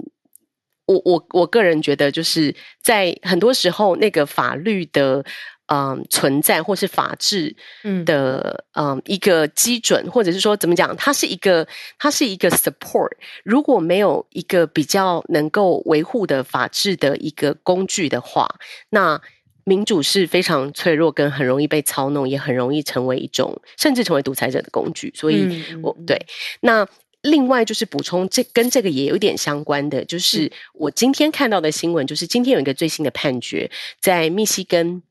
[0.85, 5.25] 我我我个人觉得，就是在很多时候，那个法律的
[5.69, 7.57] 嗯、呃、存在，或是法治
[8.05, 11.67] 的嗯、呃、一个基准，或者是说怎么讲，它是一个
[11.99, 13.13] 它是一个 support。
[13.43, 18.47] 如果没有一个比较能够维护的法治的一个工具的话，
[18.91, 19.19] 那。
[19.65, 25.11] 民主是非常脆弱，跟很容易被操弄，也很容易成为一种，甚至成为独裁者的工具。
[25.15, 26.27] 所以，我对
[26.61, 26.87] 那
[27.23, 35.03] 另外就是补充，这跟这个也有点相关的，就是我今天看到的新闻，就是今天有一个最新的判决，在密西根，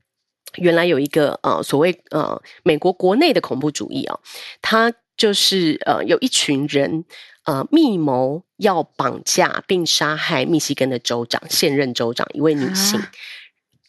[0.58, 4.20] 原来有一个呃所谓呃美国国内的恐怖主义啊，
[4.62, 7.06] 他就是呃有一群人
[7.46, 13.00] 呃密谋要绑架并杀害密西根的州长，现任州长一位女性。
[13.00, 13.12] 啊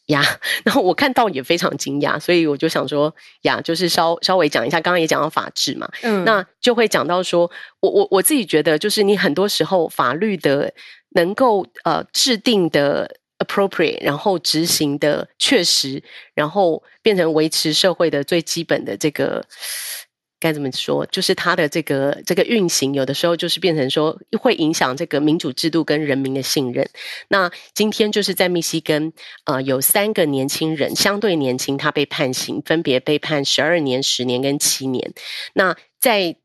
[0.07, 0.23] 呀，
[0.65, 7.51] 然后我看到也非常惊讶，所以我就想说呀，就是稍稍微讲一下，刚刚也讲到法治嘛，嗯，那就会讲到说，
[7.81, 10.73] 我我我自己觉得，就是你很多时候法律的
[11.11, 16.03] 能够呃制定的 appropriate，然后执行的确实，
[16.35, 19.45] 然后变成维持社会的最基本的这个。
[20.45, 21.07] 该怎么说？
[21.07, 26.87] 就是它的这个这个运行，有的时候就是变成说会影响这个民主制度跟人民的信任。
[27.29, 29.15] 那今天就是在密西根，
[29.47, 35.15] 呃，有三个年轻人相对年轻，他被判刑，分别被判十二年、十年跟七年。
[35.55, 36.37] 那在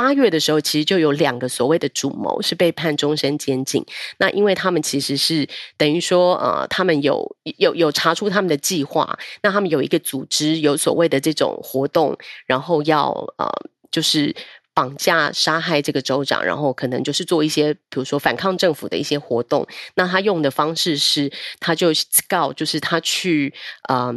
[0.00, 3.84] 八月的时候，其实就有两个所谓的主谋是被判终身监禁。
[4.18, 13.50] 那因为他们其实是等于说，呃，他们有有有查出他们的计划，那他们有一个组织，有所谓的这种活动，然后要呃，
[13.90, 14.32] 就是
[14.72, 19.66] 绑架、杀害这个州长，然后可能就是做一些，比如说反抗政府的一些活动。
[19.96, 21.88] 那他用的方式是，他就
[22.28, 23.52] 告，就是他去，
[23.88, 24.14] 嗯、呃，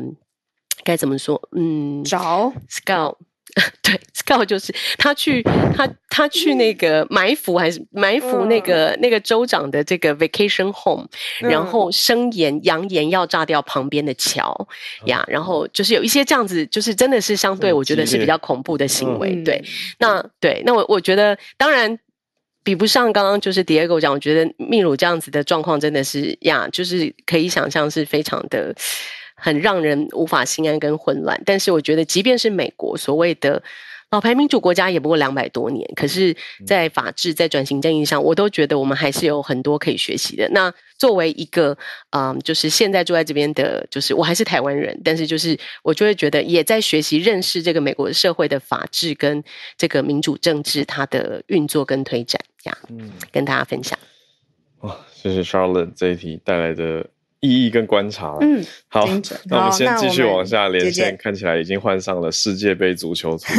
[0.83, 1.41] 该怎么说？
[1.57, 3.15] 嗯，找 scout。
[3.83, 3.99] 对
[4.31, 5.43] ，Scout 就是他去
[5.75, 11.05] 他他去那个埋伏还是埋伏那个、嗯、那个州长的这个 vacation home，、
[11.41, 14.67] 嗯、然后声言扬言要炸掉旁边的桥
[15.05, 19.35] 呀，然后就是有一些这样子，就是真的是相对我觉得是比较恐怖的行为。
[19.35, 19.63] 嗯、对，
[19.99, 21.97] 那对那我我觉得当然
[22.63, 28.73] 比不上刚刚就是 Diego 讲，我觉得秘鲁这样子的状况真的是呀，就是可以想象是非常的。
[29.43, 33.63] 很让人无法心安跟混乱，但是我觉得，即便是美国所谓的
[34.11, 36.35] 老牌民主国家，也不过两百多年，可是，
[36.67, 40.49] 在法治、在转型正义上，我都觉得我们还是有很多可以学习的。
[40.49, 41.77] 那作为一个，
[42.09, 49.41] 嗯，就是现在住在这边的，就是我还是台湾人，但是就是我就会觉得，也在学习认识这个美国社会的法治跟
[49.77, 53.97] 这个民主政治它的运作跟推展，这样，嗯，跟大家分享。
[54.81, 57.07] 哇，谢谢 Charlotte 这一题带来的。
[57.41, 59.05] 意义跟观察，嗯，好，
[59.45, 63.53] 那我们先继续往下连线，姐姐看起来已经换上了世界杯足球足球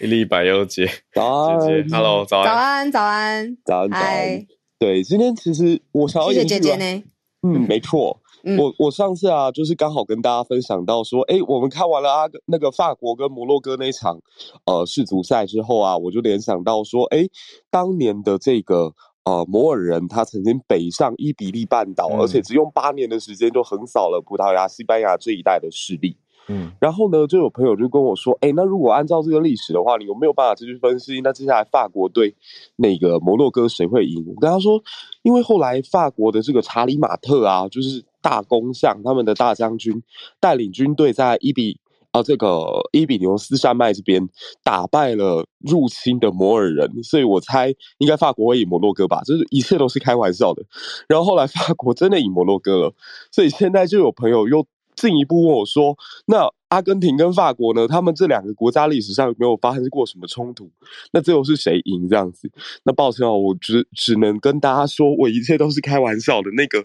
[0.00, 4.46] 一粒百优姐，早安，姐姐，Hello，早安，早安，早安，早安，早安，
[4.78, 7.02] 对，今天其实我想要谢谢姐姐呢，
[7.42, 14.18] 嗯，没错，嗯、我我上次啊，就是刚好跟大家分享到说，哎，我们看完了啊，那个法国跟摩洛哥那场
[14.64, 17.28] 呃世足赛之后啊，我就联想到说，哎，
[17.70, 18.94] 当年的这个
[19.24, 26.16] 呃摩尔人，他曾经北上伊比利半岛，嗯、而且只用八年的时间就横扫了葡萄牙、西班牙这一带的势力。
[26.48, 31.20] 嗯，然后呢，就有朋友就跟我说，哎，那如果按照这个历史的话，你有没有办法继续分析？
[31.20, 32.34] 那接下来法国对
[32.76, 34.24] 那个摩洛哥谁会赢？
[34.34, 34.82] 我跟他说，
[35.22, 40.02] 因为后来法国的这个查理马特啊，就是大公相，他们的大将军
[40.40, 41.78] 带领军队在伊比
[42.12, 44.28] 啊这个伊比牛斯山脉这边
[44.62, 50.62] 打败了入侵的摩尔人，所以我猜应该法国会赢摩洛哥吧，就是一切都是开玩笑的。
[51.08, 52.94] 然后后来法国真的赢摩洛哥了，
[53.30, 54.66] 所以现在就有朋友又。
[54.96, 55.96] 进一步问我说
[56.26, 57.86] ：“那阿根廷跟法国呢？
[57.86, 60.70] 他们这两个国家历史上有没有发生过什么冲突？
[61.12, 62.50] 那最后是谁赢这样子？
[62.84, 66.50] 那抱歉哦，我只只能跟大家说，我一切都是开玩笑的。
[66.56, 66.84] 那个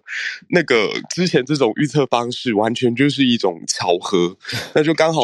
[0.50, 4.36] 那个之前这种预测方式，完全就是一种巧合，
[4.74, 5.22] 那就刚好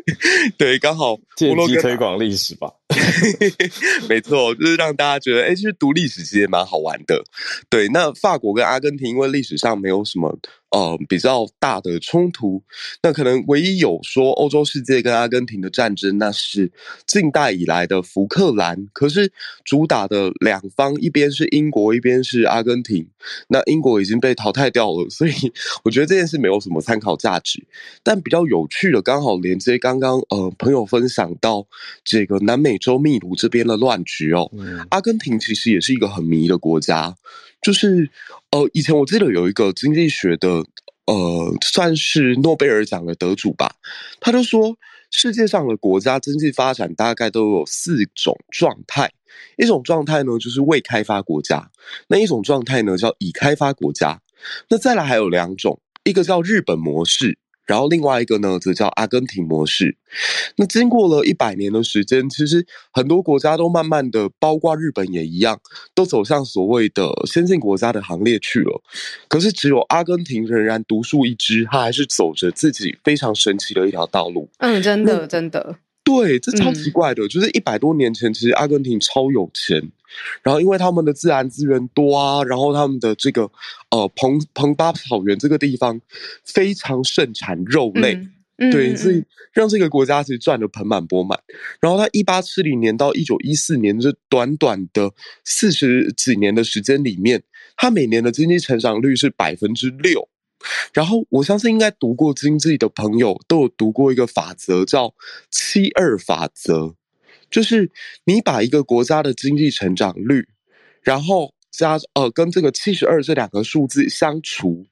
[0.58, 2.72] 对，刚好 借机推广历史吧。
[4.08, 7.22] 没错，就是让大家觉得，哎，其实读历史其实也蛮好玩的。
[7.68, 10.36] 对，那法国跟阿根廷因为历史上没有什么。”
[10.70, 12.62] 呃，比较大的冲突，
[13.02, 16.70] 那可能唯一有说欧洲世界跟阿根廷的战争，那是
[17.06, 18.88] 近代以来的福克兰。
[18.92, 19.32] 可是
[19.64, 23.08] 主打的两方，一边是英国，一边是阿根廷。
[23.48, 25.32] 那英国已经被淘汰掉了，所以
[25.84, 27.66] 我觉得这件事没有什么参考价值。
[28.02, 31.66] 但比较有趣的，刚好连接刚刚呃朋友分享到
[32.04, 37.14] 这个南美洲秘鲁这边的乱局哦，嗯、阿根廷其实也是一个很迷的国家。
[37.60, 38.08] 就是，
[38.52, 40.64] 呃，以前我记得有一个经济学的，
[41.08, 43.76] 呃，算是诺贝尔奖的得主吧，
[44.20, 44.76] 他就说，
[45.10, 49.10] 世界上的国家经济发展大概都有四种状态，
[49.56, 51.70] 一种状态呢就是未开发国家，
[52.08, 54.20] 那一种状态呢叫已开发国家，
[54.68, 57.38] 那再来还有两种，一个叫日本模式。
[57.68, 59.96] 然后另外一个呢，则叫阿根廷模式。
[60.56, 65.60] 那经过了一百年的时间，其实很多国家都慢慢的，包括日本也一样，
[65.94, 68.82] 都走向所谓的先进国家的行列去了。
[69.28, 74.48] 可是只有阿根廷仍然独树一帜，它还是走着自己非常神奇的一条道路。
[74.58, 75.76] 嗯，真的，真的。
[76.08, 79.76] 对，这超奇怪的，嗯、就是一百多年前，其实阿根廷超有钱，
[80.42, 83.42] 然后因为他们的自然资源多啊，然后他们的这个
[83.90, 86.00] 呃彭彭巴草原这个地方
[86.44, 88.14] 非常盛产肉类，
[88.56, 91.38] 嗯、对，所以让这个国家其实赚得盆满钵满。
[91.80, 95.12] 然后他一八七零年到一九一四年这短短的
[95.44, 97.42] 四十几年的时间里面，
[97.76, 100.28] 他每年的经济成长率是百分之六。
[100.92, 105.14] 然后，我相信应该读过经济的朋友都有读过一个法则，叫
[105.50, 106.94] “七二法则”，
[107.50, 107.90] 就是
[108.24, 110.48] 你把一个国家的经济成长率，
[111.02, 114.86] 然后加呃跟这个七十二这两个数字相除。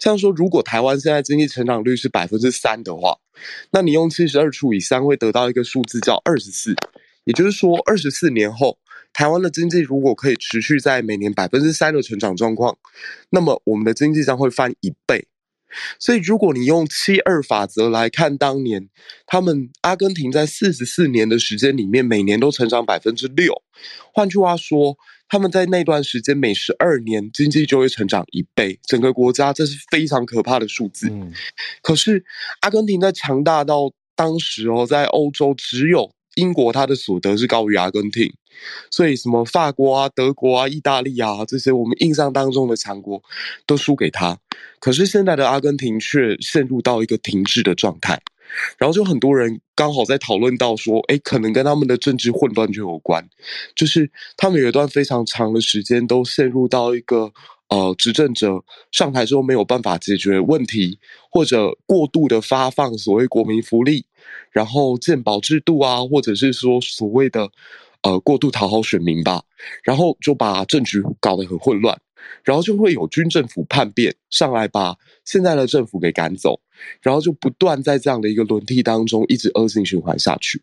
[0.00, 3.16] 像说，如果台湾现在经济成长率是百分之三的话，
[3.70, 6.74] 那你用七十二除以三会得到一个数字叫二十四，
[7.24, 8.79] 也就是说，二十四年后。
[9.12, 12.78] 台湾的经济如果可以持续在每年百分之三的成长状况，
[13.30, 15.26] 那么我们的经济将会翻一倍。
[16.00, 18.88] 所以，如果你用七二法则来看，当年
[19.24, 23.54] 他们阿根廷在四十四年的时间里面，每年都成长百分之六。
[24.12, 24.96] 换句话说，
[25.28, 31.08] 他们在那段时间每十二年经济就会成长一倍，整个国家这是非常可怕的数字。
[31.08, 31.32] 嗯。
[31.82, 32.24] 可是，
[32.62, 38.32] 阿根廷在强大到当时哦，在欧洲只有英国，它的所得是高于阿根廷。
[38.90, 43.22] 所以，什么法国啊、德国啊、意大利啊，这些我们印象当中的强国，
[43.66, 44.38] 都输给他。
[44.78, 48.20] 可是现在的阿根廷却陷入到一个停滞的状态。
[48.78, 53.24] 然后就很多人刚好在讨论到说，哎，可能跟他们的政治混乱就有关。
[53.76, 57.32] 就是他们有一段非常长的时间都陷入到一个
[57.68, 60.98] 呃，执政者上台之后没有办法解决问题，
[61.30, 64.04] 或者过度的发放所谓国民福利，
[64.50, 67.48] 然后健保制度啊，或者是说所谓的。
[68.02, 69.42] 呃，过度讨好选民吧，
[69.82, 72.00] 然后就把政局搞得很混乱，
[72.42, 76.58] 然后就会有军政府叛变上来把现在的政府给赶走，
[77.02, 80.62] 然后就不断在这样的一个轮替当中一直恶性循环下去，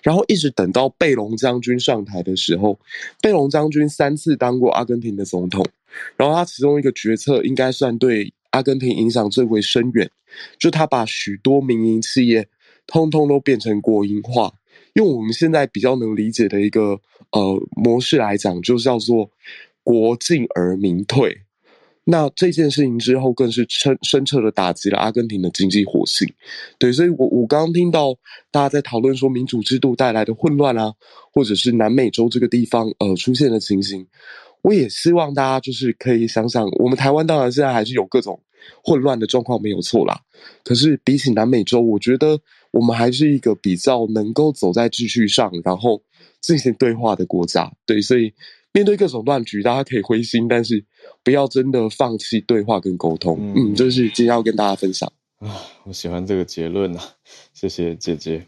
[0.00, 2.78] 然后一直等到贝隆将军上台的时候，
[3.20, 5.66] 贝隆将军三次当过阿根廷的总统，
[6.16, 10.08] 然后他其中一个决策应该算对阿根廷影响最为深远，
[10.56, 12.48] 就他把许多民营企业
[12.86, 14.52] 通通都变成国营化。
[14.96, 16.98] 用我们现在比较能理解的一个
[17.30, 19.30] 呃模式来讲，就叫做
[19.82, 21.42] 国进而民退。
[22.08, 26.26] 那这件事情之后，更是深深刻的打击了阿根廷的经济活性。
[26.78, 28.14] 对，所以我我刚刚听到
[28.50, 30.94] 大家在讨论说民主制度带来的混乱啊，
[31.32, 34.06] 或者是南美洲这个地方呃出现的情形，
[34.62, 38.40] 我也希望大家就是可以想想，我们台湾当然现在还是有各种
[38.84, 40.20] 混乱的状况没有错啦。
[40.62, 42.40] 可是比起南美洲，我觉得
[42.76, 46.02] 我们还是一个比较能够走在秩序上，然后
[46.40, 47.72] 进行对话的国家。
[47.86, 48.32] 对，所以
[48.72, 50.84] 面对各种乱局，大家可以灰心，但是
[51.24, 53.38] 不要真的放弃对话跟沟通。
[53.54, 57.02] 嗯，这、就是今天要跟大家分享啊，我喜欢这个结论啊，
[57.52, 58.46] 谢谢姐姐。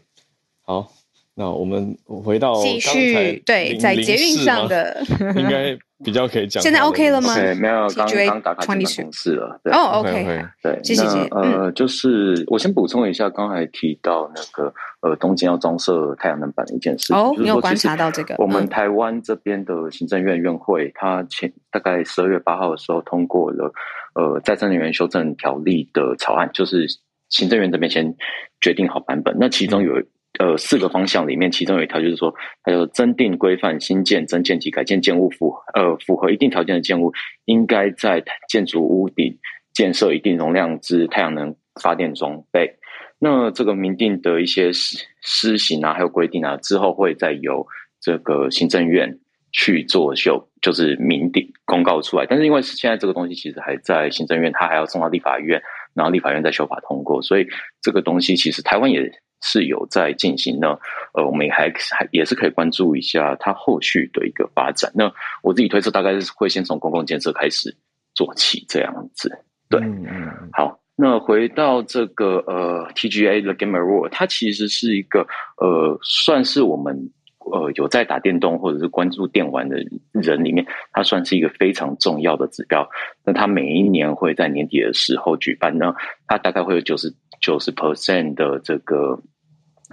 [0.61, 0.91] 好。
[1.35, 5.01] 那我们回到继续对，在捷运上的
[5.37, 5.71] 应该
[6.03, 6.61] 比较可以讲。
[6.61, 7.33] 现在 OK 了吗？
[7.35, 9.59] 对，没有，刚刚打卡进公司了。
[9.65, 11.05] 哦，OK，对，谢谢。
[11.31, 17.15] 呃，就是我先补充一下，刚才提到那个呃，东京要装设太阳能板的一件事情。
[17.15, 18.35] 哦，你有观察到这个？
[18.37, 23.71] 我们台湾这边的行政院院会，它前大概十二月八号的时候通过了
[24.15, 26.87] 呃再生能源修正条例的草案，就是
[27.29, 28.15] 行政院这边先
[28.61, 29.35] 决定好版本。
[29.39, 30.01] 那其中有。
[30.37, 37.11] 呃，四个方向里面，其中有一条就是说，它叫做增订规范新建、增建及改建建物符呃符合一定条件的建物，
[37.45, 39.37] 应该在建筑屋顶
[39.73, 42.75] 建设一定容量之太阳能发电装备。
[43.17, 47.65] 那这个明定的一些施施行啊，还有规定啊，之后会再由
[47.99, 49.19] 这个行政院
[49.51, 52.25] 去作秀，就是明定公告出来。
[52.29, 55.61] 但是因为现在这个东西其实还在行政院，它还要送到立法院，
[55.95, 57.47] 然后立法院再修法通过，所以
[57.81, 59.11] 这个东西其实台湾也。
[59.41, 60.77] 是有在进行呢，
[61.13, 64.91] 呃，我们也还还也是可以关注一下它后续的一个发展。
[64.93, 65.11] 那
[65.41, 67.75] 我自己推测，大概是会先从公共建设开始
[68.13, 69.31] 做起，这样子。
[69.69, 70.49] 对，嗯嗯。
[70.51, 75.25] 好，那回到这个呃，TGA The Game Award，它其实是一个
[75.57, 79.77] 呃，算是我们呃有在打电动或者是关注电玩的
[80.11, 82.89] 人里面，它算是一个非常重要的指标。
[83.23, 85.93] 那它每一年会在年底的时候举办呢，
[86.27, 87.13] 它大概会有九十。
[87.39, 89.19] 九十 percent 的这个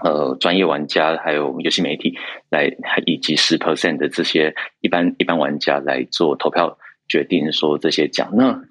[0.02, 2.16] 呃专业玩家，还有游戏媒体
[2.50, 2.70] 来，
[3.06, 6.76] 以及十 percent 的这些一般一般玩家来做投票，
[7.08, 8.30] 决定说这些奖。
[8.34, 8.62] 那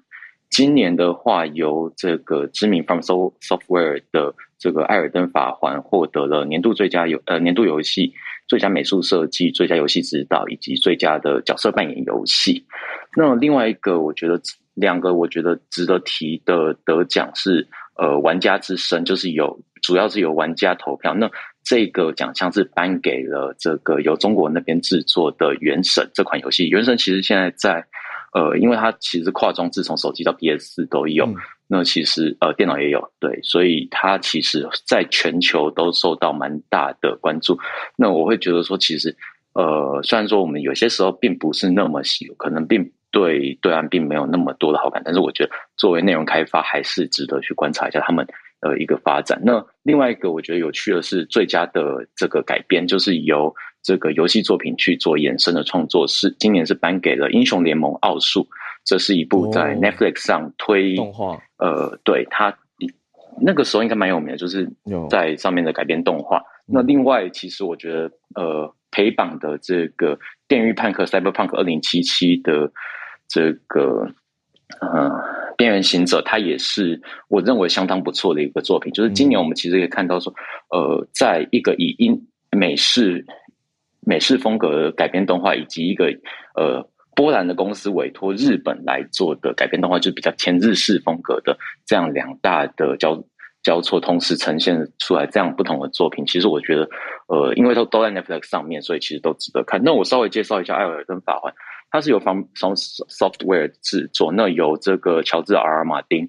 [0.50, 8.12] 今年的话，由这个知名 From Software 的这个《艾尔登法环》获得了年度最佳游呃年度游戏、
[8.46, 12.64] 最佳美术设计、最佳游戏指导以及最佳的角色扮演游戏。
[13.16, 14.40] 那另外一个，我觉得
[14.74, 17.66] 两个我觉得值得提的得奖是。
[17.98, 21.14] 呃，玩家之声就是有，主要是由玩家投票。
[21.14, 21.30] 那
[21.64, 26.66] 这个奖项是颁给了这个由中国那边制作的《原神》这款游戏。
[26.68, 27.84] 《原神》其实现在在，
[28.34, 31.24] 呃，因为它其实跨装置，从手机到 PS 四都有。
[31.26, 31.34] 嗯、
[31.66, 37.58] 那其实呃，电脑也有，对，所以它其实在全球都受到蛮大的关注。
[37.96, 39.16] 那我会觉得说，其实
[39.54, 42.92] 呃，虽然说我们有些时候并不是那么喜，可能并。
[43.16, 48.26] 对对岸并没有那么多的好感，但是我觉得作为内容开发还是值得去观察一下他们
[48.60, 49.40] 的一个发展。
[49.42, 53.50] 那另外一个我觉得有趣的是最佳的这个改编，就是由
[53.82, 58.42] 这个游戏作品去做衍生的创作，是今年是颁给了《英雄联盟奥数》，
[58.84, 61.42] 这是一部在 Netflix 上推、哦、动画。
[61.56, 62.54] 呃，对它
[63.40, 64.70] 那个时候应该蛮有名的，就是
[65.08, 66.42] 在上面的改编动画。
[66.66, 70.14] 那另外，其实我觉得呃陪榜的这个
[70.46, 72.70] 《电狱判客》（Cyberpunk 二零七七）的。
[73.28, 74.08] 这个
[74.80, 75.10] 呃，
[75.56, 78.92] 边缘行者，它也是我认为相当不错的一个作品。
[78.92, 80.34] 就是今年我们其实可以看到说，
[80.70, 83.24] 呃，在一个以英美式
[84.00, 86.06] 美式风格的改编动画，以及一个
[86.56, 91.56] 呃波兰的公司委托日本来做的改编动画，就是比较偏日式风格的
[91.86, 93.24] 这样两大的交
[93.62, 96.26] 交错，同时呈现出来这样不同的作品。
[96.26, 96.88] 其实我觉得，
[97.28, 99.80] 呃，因为都都在 Netflix 上面，所以其实都值得看。
[99.82, 101.52] 那我稍微介绍一下《艾尔登法环》。
[101.90, 106.28] 它是由 From Software 制作，那由这个乔治阿尔马丁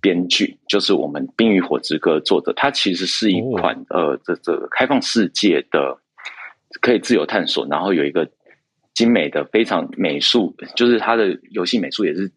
[0.00, 2.52] 编剧，就是我们《冰与火之歌》作者。
[2.54, 5.98] 它其实是一款、呃，这这个开放世界的，
[6.80, 8.30] 可以自由探索，然后有一个
[8.94, 12.30] 精美的、非常美术，就是它的游戏美术也是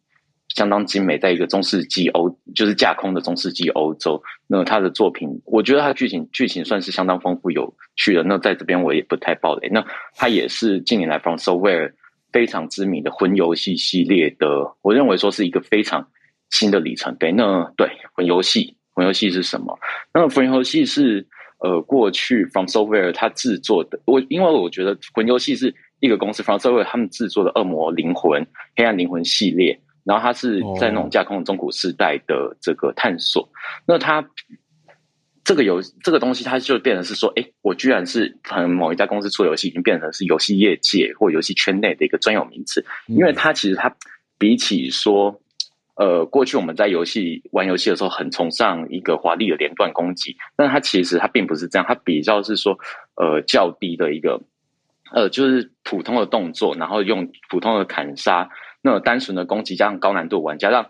[0.56, 4.20] 相当精美，在一个中世纪欧，就是架空的中世纪欧洲。
[4.48, 8.24] 那它的作品，我觉得它的剧情剧情算是相当丰富有趣的。
[8.24, 9.70] 那在这边我也不太爆雷。
[9.70, 11.94] 那它也是近年来 From Software。
[12.32, 14.48] 非常知名的魂游戏系列的，
[14.82, 16.08] 我认为说是一个非常
[16.50, 17.32] 新的里程碑。
[17.32, 19.78] 那对魂游戏，魂游戏是什么？
[20.14, 21.28] 那魂游戏是
[21.60, 24.00] 呃，过去 From Software 它制作的。
[24.06, 28.42] 我因为我觉得魂游戏是一个公司 From Software 他们制作的《恶魔灵魂》
[28.76, 33.48] 《黑暗灵魂》系列，然后它是在那种架空的中古时代的这个探索。
[33.86, 34.28] 那它。
[35.44, 42.86] 这个游这个东西，它就变成是说，哎，我居然是可能某一家公司出游戏，已经变成是游戏业界或游戏圈内的一个专有名词。
[43.08, 43.96] 因为它其实它
[44.38, 45.42] 比起说，
[45.96, 52.78] 呃，过去我们在游戏玩游戏的时候很崇尚一个华丽的连段攻击，但它其实它并不是这样，它比较是说，
[53.16, 54.42] 呃，较低的一个，
[55.12, 58.50] 呃，就是普通的动作，然后用普通的砍杀，
[58.82, 60.86] 那单纯的攻击加上高难度玩家让。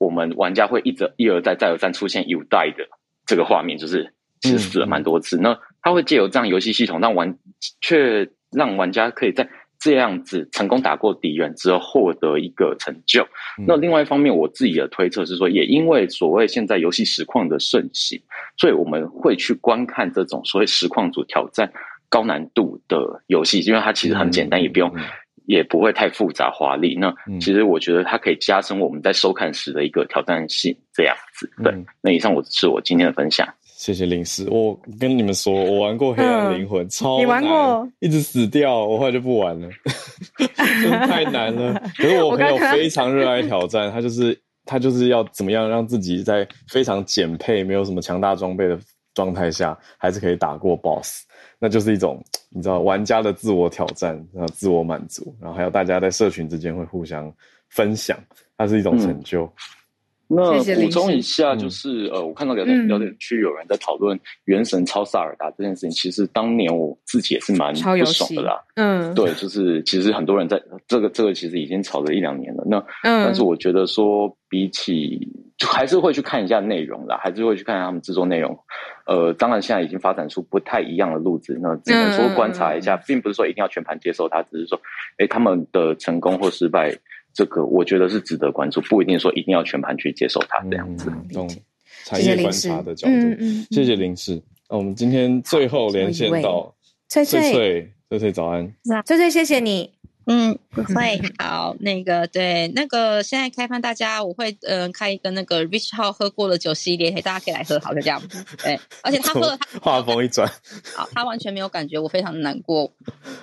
[0.00, 2.88] 我们玩家会一直一而再再而三出现 you die 的
[3.28, 5.36] 这个画面，就是其实死了蛮多次。
[5.36, 7.36] 嗯、那他会借由这样游戏系统，让玩
[7.82, 9.46] 却让玩家可以在
[9.78, 13.22] 这样子成功打过敌人之后获得一个成就。
[13.58, 18.18] 嗯、那另外一方面，我自己的推测是说，也因为所谓现在游戏实况的盛行，
[18.56, 21.70] 所以我们会去观看这种所谓实况组挑战
[22.08, 24.90] 高难度的游戏，因为它其实很简单，也不用。
[25.48, 26.94] 也不会太复杂华丽。
[26.94, 31.50] 那其实我觉得它可以加深我们在收看时的一个挑战性，这样子。
[31.64, 33.48] 对，那以上我是我今天的分享。
[33.64, 37.88] 谢谢林师，我跟你们说，我玩过《黑暗灵魂》，超难，你玩过？
[38.00, 39.70] 一直死掉，我后来就不玩了，
[40.82, 41.82] 真的太难了。
[41.96, 48.78] 可是我朋友非常热爱挑战，他就是他就是要怎么样让自己在非常简配、没有什么强大装备的
[49.14, 51.24] 状态下，还是可以打过 BOSS。
[51.58, 57.32] 那就是一种你知道玩家的自我挑战，然后自我满足，然后还有大家在社群之间会互相
[57.68, 58.18] 分享，
[58.56, 59.44] 它是一种成就。
[60.28, 68.62] 嗯、那补充一下，就是呃，我看到聊天聊天区有人在讨论《原神》超萨尔达这件事情，其实当年我自己也是蛮不爽的啦。
[68.76, 72.62] 嗯，对，就是其实很多人在这个这个其实已经吵了一两年了。
[72.66, 75.28] 那嗯，但是我觉得说比起。
[75.58, 78.56] 就还是会去看一下内容啦，还是会去看他们制作内容。
[79.06, 84.80] 呃，当然现在已经发展出不太一样的路子，那只能说观察一下，嗯、并不是说一定要全盘接受它，只是说，
[85.16, 86.96] 哎，他们的成功或失败，
[87.34, 91.12] 这个我觉得是值得关注，不一定说一定要全盘去接受它这样子。
[91.32, 91.50] 从、嗯、
[92.04, 93.64] 产业观察的角度，谢谢林氏。
[93.64, 94.42] 嗯、谢谢林氏。
[94.70, 96.72] 那我们今天最后连线到
[97.08, 98.72] 翠翠，翠翠，翠翠早安，
[99.04, 99.97] 翠翠谢谢你。
[100.30, 101.20] 嗯，不会。
[101.42, 108.22] 好，那个对，那个现在开放大家，我会嗯、呃、开一个那个 Rich 号喝过的酒系列，大家可以来喝，好就这样。
[108.62, 110.46] 对，而且他喝了， 他话锋一转，
[110.94, 112.92] 好，他完全没有感觉，我非常的难过。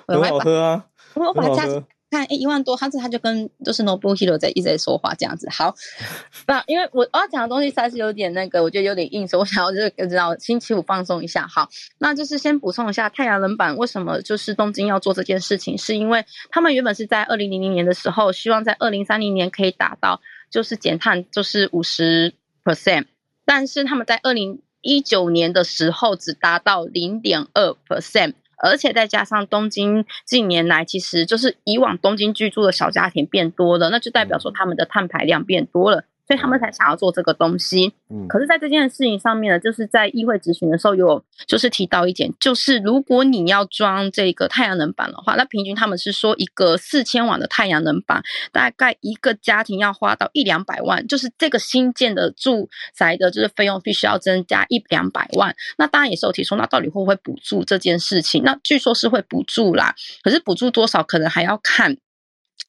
[0.07, 1.83] 很好喝啊，我把它加。
[2.11, 5.49] 看，一万多，他这他就跟就是 Noble Hero 在一直在说话这样子。
[5.49, 5.75] 好，
[6.47, 11.47] 那因为我我要讲的东西实在是有点那个，我觉得有点硬，所以我想要就是知道星期五放松一下。
[11.47, 22.33] 好，那就是先补充一下太阳能板为什么就是东京要做这件事情，是因为他们原本是在二零零零年的时候，希望在二零三零年可以达到就是减碳就是五十
[22.63, 23.05] percent，
[23.45, 28.35] 但是他们在二零一九年的时候只达到零点二 percent。
[28.57, 36.05] 而且再加上东京近年来，其实就是以往东京居住的小家庭变多了，那就代表说他们的碳排量变多了。
[36.27, 55.55] 所以他们才想要做这个东西，嗯，可是，在这件事情上面呢，就是在议会质询的时候有就是提到一点，就是如果你要装这个太阳能板的话，那平均他们是说一个四千瓦的太阳能板，大概一个家庭要花到一两百万，就是这个新建的住宅的就是费用必须要增加一两百万。
[55.77, 58.43] 那当然也是有提出，那到底会不会补助这件事情？
[58.43, 61.97] 那据说是会补助啦，可是补助多少可能还要看。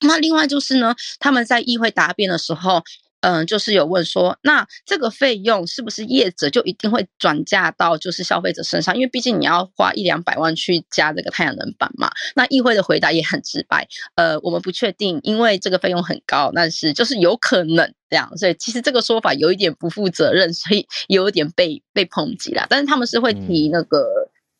[0.03, 2.83] 那另外就是呢，他们在议会答辩的时候。
[3.27, 8.95] 嗯，就是有问说，那这个费用是不是业者就一定会转嫁到就是消费者身上？
[8.95, 12.09] 因为毕竟你要花一两百万去加这个太阳能板嘛。
[12.37, 18.31] 那议会的回答也很直白，呃，我们不确定，因为这个费用很高，但是就是有可能这样。
[18.37, 22.65] 所以其实这个说法有一点不负责任，所以有一点被被抨击啦。
[22.71, 24.05] 但是他们是会提那个，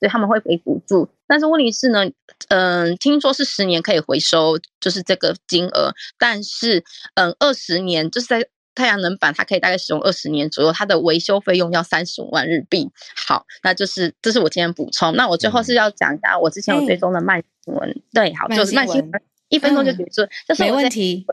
[0.01, 1.09] 对、嗯，他们会给补助。
[1.29, 2.05] 但是问题是呢，
[2.49, 6.83] 嗯、呃，听说是十年可以回收，就是这个金额，但是
[7.15, 8.45] 嗯，二十年就是在。
[8.77, 12.89] 太阳能板它可以大概使用二十年左右，它的维修费用要三十五万日币。
[13.17, 15.17] 好，那就是这是我今天补充。
[15.17, 17.91] 那我最后是要讲一下我之前有追踪的慢新闻。
[17.91, 19.11] 嗯、对，好，就是慢新闻。
[19.49, 21.25] 一分钟就结束，嗯、就是没问题。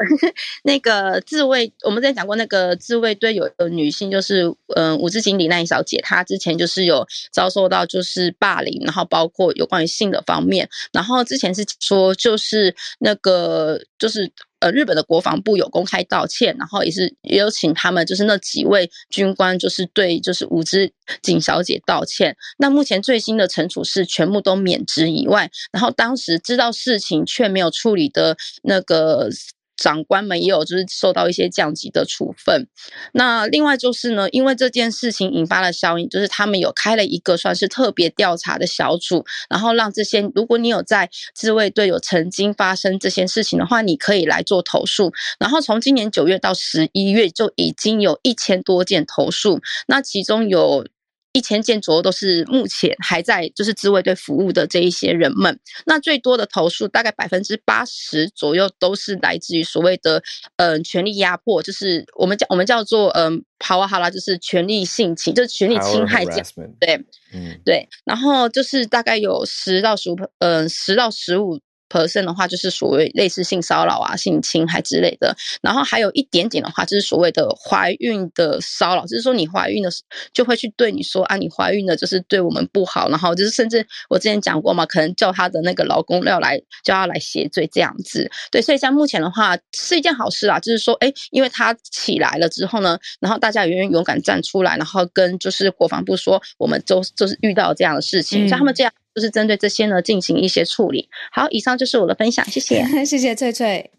[0.63, 4.43] 那个自卫，我们之前讲过，那个自卫队有个女性，就是
[4.75, 14.31] 嗯、呃，五支锦里奈小姐，她之前就是有遭受到就是霸凌，然后包括有关于性的方面，然后之前是说就是那个就是
[14.63, 22.37] 呃，日本的国防部有公开道歉，然后也是也有请他们就是那几位军官就是对就是五只景小姐道歉。
[22.57, 28.03] 那目前最新的惩处是全部都免职以外，然后当时知道事情却没有处理。
[28.13, 29.27] 的那个
[29.75, 32.67] 长官们也有就是受到一些降级的处分。
[33.13, 45.11] 那另外就是呢，因为这件事情引发了效应，就是他们有开了一个算是特别调查的小组，然后让这些如果你有在自卫队有曾经发生这些事情的话，你可以来做投诉。
[45.39, 50.85] 然后从今年九月到十一月，就已经有一千多件投诉，那其中有。
[51.33, 60.21] 一千件左右都是目前还在就是自卫队服务的这一些人们，那最多的投诉大概百分之八十左右都是来自于所谓的
[60.57, 66.45] 嗯、呃、权力压迫，就是我们叫我们叫做嗯帕瓦哈拉，就是权力性侵，就是权力侵害这样，
[66.79, 66.95] 对，
[67.33, 67.59] 嗯。
[67.65, 71.59] 对，然后就是大概有十到十五嗯十到十五
[71.93, 75.35] percent 的话，就是所谓类似性骚扰啊、性侵害之类的。
[75.61, 80.01] 然后还有一点点的话，就是所谓的怀孕的骚扰，就是说你怀孕的时
[80.33, 88.29] 就会去对你说啊，你怀孕了就是对我们不好，然后就是甚至我之前讲过嘛，可能叫他的那个老公要来叫他来谢罪这样子。
[88.51, 98.91] 对，所以像目前的话是一件好事啊，就是说，哎，因为他起来了之后呢，然后大家也愿意勇敢站出来，然后跟就是国防部说，我们都就是遇到这样的事情，像、他们这样。
[99.13, 101.09] 就是针对这些呢进行一些处理。
[101.31, 103.91] 好，以上就是我的分享，谢谢， 谢谢翠翠，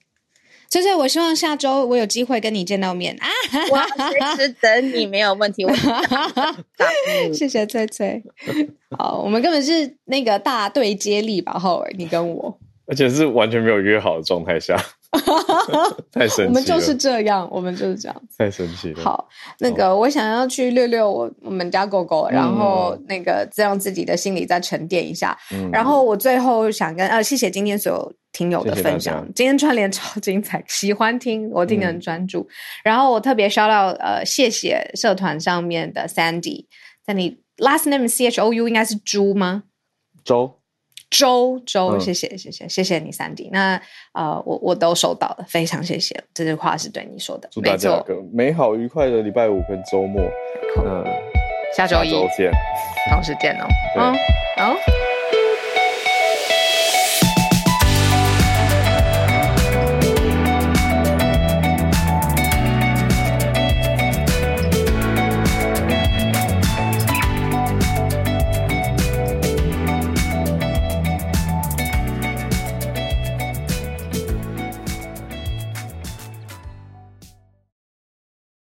[0.68, 3.28] 翠翠，我希望下周我有机会跟你见到面啊！
[3.70, 5.64] 我随时等你，没有问题。
[7.32, 8.22] 谢谢翠翠。
[8.98, 11.52] 好，我们根本是那个大队接力吧？
[11.58, 14.76] 浩尔，你跟我，而且是完全没有约好的状态下。
[16.12, 16.48] 太神奇了！
[16.48, 18.22] 我们就是这样，我们就是这样。
[18.36, 19.02] 太神奇了。
[19.02, 25.36] 好，那个我想要去遛遛我我们家狗狗，然后那个再让自己的心里再沉淀一下。
[25.52, 32.40] 嗯、然后我最后想跟呃，谢谢今天所有听友的分享，谢谢今天串联超精彩，喜欢听，我听得很专注。
[32.40, 32.48] 嗯、
[32.84, 36.66] 然后我特别 shout out 呃，谢谢社团上面的 Sandy，
[37.04, 39.64] 在你 last name C H O U 应该是猪吗？
[40.24, 40.60] 周。
[41.14, 43.48] 周周，谢谢谢谢谢谢你，Sandy。
[43.52, 43.80] 那
[44.12, 46.14] 呃，我我都收到了，非常谢谢。
[46.34, 47.48] 这句话是对你说的。
[47.52, 50.22] 祝大家个美好愉快的礼拜五跟周末。
[50.84, 51.04] 嗯，
[51.76, 52.50] 下周一下周见，
[53.10, 53.66] 同时见哦。
[53.96, 54.12] 嗯，
[54.56, 55.13] 好。